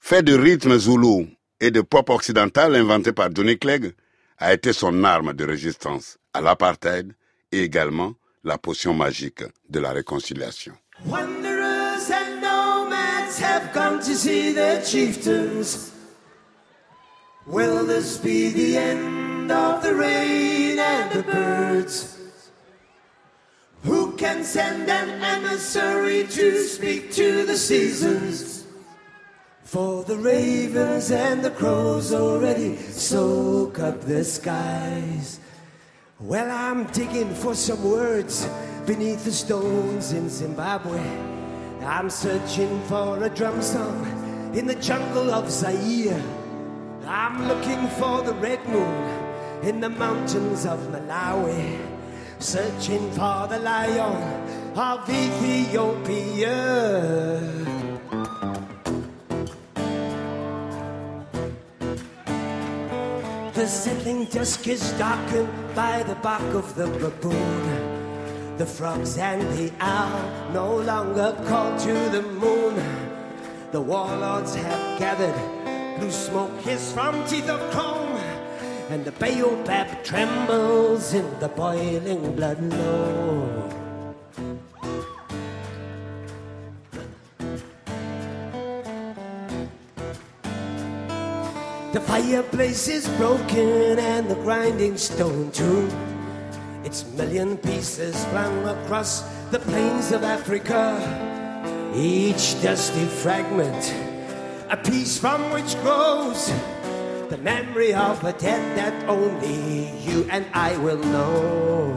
fait 0.00 0.24
de 0.24 0.34
rythme 0.34 0.76
zoulou 0.76 1.28
et 1.60 1.70
de 1.70 1.82
pop 1.82 2.10
occidental 2.10 2.74
inventé 2.74 3.12
par 3.12 3.32
Johnny 3.32 3.60
Clegg 3.60 3.94
a 4.38 4.52
été 4.52 4.72
son 4.72 5.04
arme 5.04 5.34
de 5.34 5.44
résistance 5.44 6.18
à 6.32 6.40
l'apartheid 6.40 7.14
et 7.52 7.62
également 7.62 8.16
la 8.44 8.58
potion 8.58 8.94
magique 8.94 9.44
de 9.68 9.80
la 9.80 9.92
réconciliation. 9.92 10.74
Wanderers 11.06 12.10
and 12.10 12.40
nomads 12.40 13.38
have 13.38 13.72
come 13.72 13.98
to 14.00 14.14
see 14.14 14.52
the 14.52 14.82
chieftains. 14.84 15.92
Will 17.46 17.84
this 17.84 18.18
be 18.18 18.50
the 18.50 18.76
end 18.76 19.50
of 19.50 19.82
the 19.82 19.94
rain 19.94 20.78
and 20.78 21.10
the 21.10 21.22
birds? 21.22 22.18
Who 23.82 24.12
can 24.12 24.44
send 24.44 24.88
an 24.88 25.22
emissary 25.22 26.26
to 26.28 26.64
speak 26.64 27.12
to 27.12 27.44
the 27.44 27.56
seasons? 27.56 28.64
For 29.62 30.04
the 30.04 30.16
ravens 30.16 31.10
and 31.10 31.42
the 31.42 31.50
crows 31.50 32.12
already 32.14 32.76
soak 32.76 33.78
up 33.78 34.00
the 34.02 34.24
skies. 34.24 35.40
Well, 36.24 36.50
I'm 36.50 36.84
digging 36.84 37.34
for 37.34 37.54
some 37.54 37.84
words 37.84 38.48
beneath 38.86 39.26
the 39.26 39.30
stones 39.30 40.12
in 40.12 40.30
Zimbabwe. 40.30 40.98
I'm 41.82 42.08
searching 42.08 42.80
for 42.84 43.22
a 43.22 43.28
drum 43.28 43.60
song 43.60 44.06
in 44.54 44.66
the 44.66 44.74
jungle 44.76 45.30
of 45.30 45.50
Zaire. 45.50 46.22
I'm 47.06 47.46
looking 47.46 47.88
for 48.00 48.22
the 48.22 48.32
red 48.40 48.66
moon 48.66 49.04
in 49.64 49.80
the 49.80 49.90
mountains 49.90 50.64
of 50.64 50.78
Malawi. 50.88 51.78
Searching 52.38 53.10
for 53.10 53.46
the 53.46 53.58
lion 53.58 54.16
of 54.74 55.06
Ethiopia. 55.10 56.54
The 63.54 63.68
settling 63.68 64.24
dusk 64.24 64.66
is 64.66 64.82
darkened 64.98 65.48
by 65.76 66.02
the 66.02 66.16
bark 66.16 66.42
of 66.54 66.74
the 66.74 66.88
baboon. 66.88 68.58
The 68.58 68.66
frogs 68.66 69.16
and 69.16 69.42
the 69.56 69.72
owl 69.78 70.50
no 70.52 70.78
longer 70.78 71.36
call 71.46 71.78
to 71.78 71.92
the 72.10 72.22
moon. 72.22 72.74
The 73.70 73.80
warlords 73.80 74.56
have 74.56 74.98
gathered, 74.98 75.38
blue 76.00 76.10
smoke 76.10 76.60
hiss 76.62 76.92
from 76.92 77.24
teeth 77.28 77.48
of 77.48 77.60
chrome, 77.70 78.18
and 78.90 79.04
the 79.04 79.12
baobab 79.12 80.02
trembles 80.02 81.14
in 81.14 81.38
the 81.38 81.48
boiling 81.48 82.34
blood 82.34 82.60
low. 82.60 83.63
The 91.94 92.00
fireplace 92.00 92.88
is 92.88 93.08
broken 93.10 94.00
and 94.00 94.28
the 94.28 94.34
grinding 94.34 94.96
stone 94.96 95.52
too. 95.52 95.88
Its 96.82 97.06
million 97.12 97.56
pieces 97.56 98.24
flung 98.34 98.66
across 98.66 99.20
the 99.52 99.60
plains 99.60 100.10
of 100.10 100.24
Africa. 100.24 100.98
Each 101.94 102.60
dusty 102.60 103.04
fragment, 103.04 103.94
a 104.70 104.76
piece 104.76 105.16
from 105.18 105.38
which 105.52 105.80
grows 105.82 106.50
the 107.30 107.38
memory 107.38 107.94
of 107.94 108.24
a 108.24 108.32
death 108.32 108.74
that 108.74 109.08
only 109.08 109.94
you 110.02 110.26
and 110.32 110.46
I 110.52 110.76
will 110.78 110.98
know. 110.98 111.94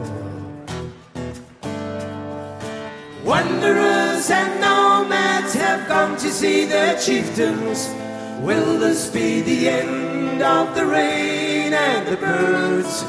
Wanderers 3.24 4.30
and 4.30 4.60
nomads 4.60 5.54
have 5.54 5.88
come 5.88 6.16
to 6.18 6.30
see 6.30 6.66
their 6.66 6.96
chieftains. 7.00 7.97
Will 8.40 8.78
this 8.78 9.10
be 9.10 9.40
the 9.40 9.68
end 9.68 10.42
of 10.42 10.74
the 10.76 10.86
rain 10.86 11.72
and 11.72 12.06
the 12.06 12.16
birds? 12.16 13.02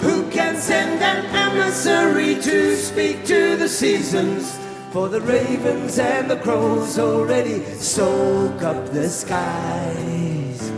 Who 0.00 0.28
can 0.30 0.56
send 0.56 1.00
an 1.00 1.24
emissary 1.26 2.34
to 2.42 2.76
speak 2.76 3.24
to 3.26 3.56
the 3.56 3.68
seasons? 3.68 4.58
For 4.90 5.08
the 5.08 5.20
ravens 5.20 5.98
and 5.98 6.28
the 6.28 6.36
crows 6.36 6.98
already 6.98 7.64
soak 7.76 8.62
up 8.62 8.92
the 8.92 9.08
skies. 9.08 10.72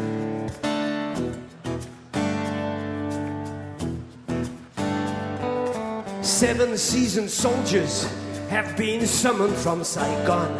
Seven 6.20 6.76
seasoned 6.76 7.30
soldiers 7.30 8.04
have 8.50 8.76
been 8.76 9.06
summoned 9.06 9.56
from 9.56 9.82
Saigon. 9.82 10.52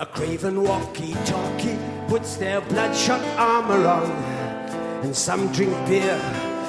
A 0.00 0.06
craven 0.06 0.62
walkie 0.62 1.14
talkie 1.24 1.78
puts 2.08 2.36
their 2.36 2.60
bloodshot 2.60 3.22
armor 3.38 3.86
on. 3.86 4.10
And 5.02 5.14
some 5.14 5.50
drink 5.52 5.74
beer, 5.86 6.20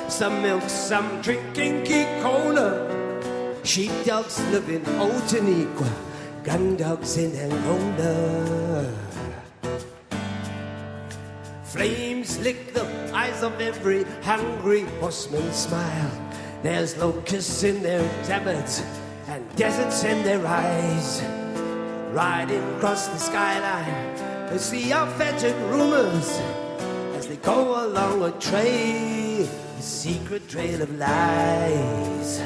some 0.09 0.41
milk, 0.41 0.63
some 0.69 1.21
drink 1.21 1.57
inky 1.57 2.03
cola. 2.21 2.89
Sheepdogs 3.63 4.39
live 4.51 4.69
in 4.69 4.81
Otaniqua, 4.99 5.89
gun 6.43 6.75
dogs 6.75 7.17
in 7.17 7.35
Angola. 7.35 8.91
Flames 11.63 12.39
lick 12.39 12.73
the 12.73 12.85
eyes 13.13 13.41
of 13.41 13.59
every 13.59 14.03
hungry 14.21 14.81
horseman's 14.99 15.55
smile. 15.55 16.11
There's 16.61 16.97
locusts 16.97 17.63
in 17.63 17.81
their 17.81 18.07
tabards 18.23 18.83
and 19.27 19.43
deserts 19.55 20.03
in 20.03 20.23
their 20.23 20.45
eyes. 20.45 21.23
Riding 22.13 22.63
across 22.75 23.07
the 23.07 23.17
skyline, 23.17 24.15
sea 24.59 24.93
of 24.93 25.11
fetid 25.17 25.55
rumors 25.71 26.29
as 27.15 27.27
they 27.27 27.37
go 27.37 27.85
along 27.85 28.21
a 28.23 28.31
trail, 28.39 29.47
a 29.77 29.81
secret 29.81 30.47
trail 30.47 30.81
of 30.81 30.95
lies. 30.97 32.41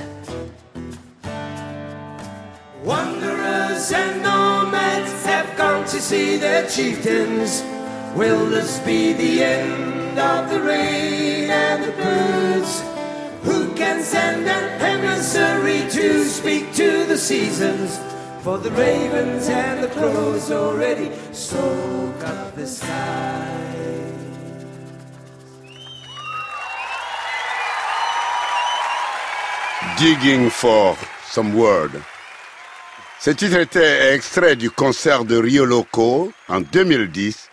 Wanderers 2.84 3.91
and 3.91 4.22
nomads 4.24 5.26
have 5.26 5.58
gone 5.58 5.84
to 5.86 5.99
see 5.99 6.38
their 6.38 6.70
chieftains. 6.70 7.64
Will 8.16 8.45
this 8.49 8.80
be 8.80 9.12
the 9.14 9.43
end 9.43 10.18
of 10.18 10.49
the 10.49 10.62
rain 10.62 11.49
and 11.49 11.84
the 11.84 11.91
birds? 11.91 12.82
Who 13.43 13.74
can 13.76 14.01
send 14.01 14.47
an 14.47 14.82
emissary 14.82 15.89
to 15.91 16.24
speak 16.24 16.74
to 16.76 17.05
the 17.05 17.18
seasons? 17.18 17.99
For 18.48 18.58
the 18.60 18.72
ravens 18.72 19.50
and 19.50 19.84
the 19.84 19.89
crows 19.89 20.52
already 20.54 21.12
the 22.56 22.66
sky. 22.66 23.43
Digging 30.00 30.50
for 30.50 30.95
some 31.26 31.56
word. 31.56 31.91
Ce 33.20 33.32
titre 33.32 33.58
était 33.58 34.14
extrait 34.14 34.56
du 34.56 34.72
concert 34.72 35.26
de 35.26 35.36
Rio 35.36 35.66
Loco 35.66 36.32
en 36.48 36.62
2010. 36.62 37.50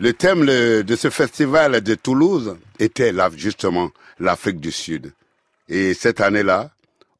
Le 0.00 0.12
thème 0.12 0.44
de 0.44 0.96
ce 0.96 1.08
festival 1.08 1.80
de 1.82 1.94
Toulouse 1.94 2.56
était 2.80 3.12
justement 3.36 3.92
l'Afrique 4.18 4.58
du 4.58 4.72
Sud. 4.72 5.12
Et 5.68 5.94
cette 5.94 6.20
année-là, 6.20 6.72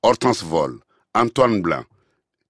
Hortense 0.03 0.43
Vol, 0.43 0.81
Antoine 1.15 1.63
Blanc 1.63 1.85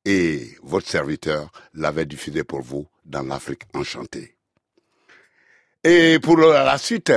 et 0.05 0.57
votre 0.63 0.89
serviteur 0.89 1.51
l'avaient 1.75 2.07
diffusé 2.07 2.45
pour 2.45 2.63
vous 2.63 2.87
dans 3.05 3.23
l'Afrique 3.23 3.63
enchantée. 3.75 4.35
Et 5.85 6.19
pour 6.21 6.37
la 6.37 6.79
suite, 6.79 7.13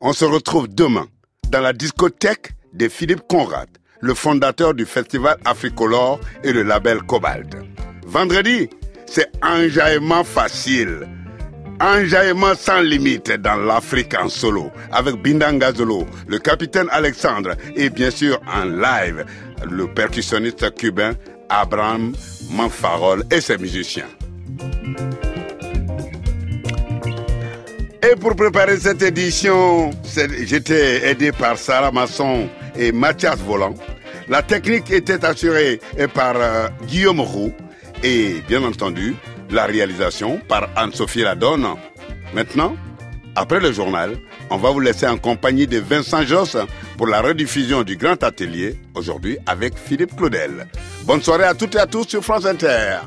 on 0.00 0.12
se 0.12 0.24
retrouve 0.24 0.68
demain 0.68 1.06
dans 1.50 1.60
la 1.60 1.72
discothèque 1.72 2.52
de 2.72 2.88
Philippe 2.88 3.26
Conrad, 3.28 3.68
le 4.00 4.14
fondateur 4.14 4.74
du 4.74 4.86
festival 4.86 5.36
Africolor 5.44 6.20
et 6.42 6.52
le 6.52 6.62
label 6.62 7.02
Cobalt. 7.02 7.56
Vendredi, 8.06 8.68
c'est 9.06 9.30
enjaillement 9.42 10.24
facile. 10.24 11.08
Enjaillement 11.80 12.54
sans 12.54 12.80
limite 12.80 13.30
dans 13.32 13.56
l'Afrique 13.56 14.14
en 14.14 14.28
solo 14.28 14.70
avec 14.92 15.16
Bindanga 15.16 15.72
Zolo, 15.72 16.06
le 16.26 16.38
capitaine 16.38 16.88
Alexandre 16.90 17.54
et 17.74 17.88
bien 17.88 18.10
sûr 18.10 18.40
en 18.52 18.64
live 18.64 19.24
le 19.68 19.92
percussionniste 19.92 20.74
cubain 20.74 21.14
Abraham 21.50 22.14
Manfarol 22.50 23.24
et 23.30 23.40
ses 23.40 23.58
musiciens. 23.58 24.08
Et 28.02 28.16
pour 28.16 28.34
préparer 28.34 28.78
cette 28.78 29.02
édition, 29.02 29.90
j'étais 30.44 31.10
aidé 31.10 31.32
par 31.32 31.58
Sarah 31.58 31.92
Masson 31.92 32.48
et 32.76 32.92
Mathias 32.92 33.38
Volant. 33.38 33.74
La 34.28 34.42
technique 34.42 34.90
était 34.90 35.24
assurée 35.24 35.80
par 36.14 36.34
euh, 36.36 36.68
Guillaume 36.86 37.20
Roux 37.20 37.52
et 38.02 38.36
bien 38.48 38.62
entendu 38.62 39.16
la 39.50 39.66
réalisation 39.66 40.40
par 40.48 40.68
Anne-Sophie 40.76 41.22
Ladonne. 41.22 41.66
Maintenant, 42.32 42.76
après 43.36 43.60
le 43.60 43.72
journal, 43.72 44.16
on 44.50 44.56
va 44.56 44.70
vous 44.70 44.80
laisser 44.80 45.06
en 45.06 45.16
compagnie 45.18 45.66
de 45.66 45.78
Vincent 45.78 46.22
Josse 46.22 46.56
pour 46.96 47.06
la 47.06 47.20
rediffusion 47.22 47.82
du 47.82 47.96
Grand 47.96 48.22
Atelier, 48.22 48.76
aujourd'hui 48.94 49.38
avec 49.46 49.78
Philippe 49.78 50.16
Claudel. 50.16 50.66
Bonne 51.04 51.22
soirée 51.22 51.44
à 51.44 51.54
toutes 51.54 51.74
et 51.74 51.78
à 51.78 51.86
tous 51.86 52.04
sur 52.04 52.22
France 52.24 52.46
Inter. 52.46 52.98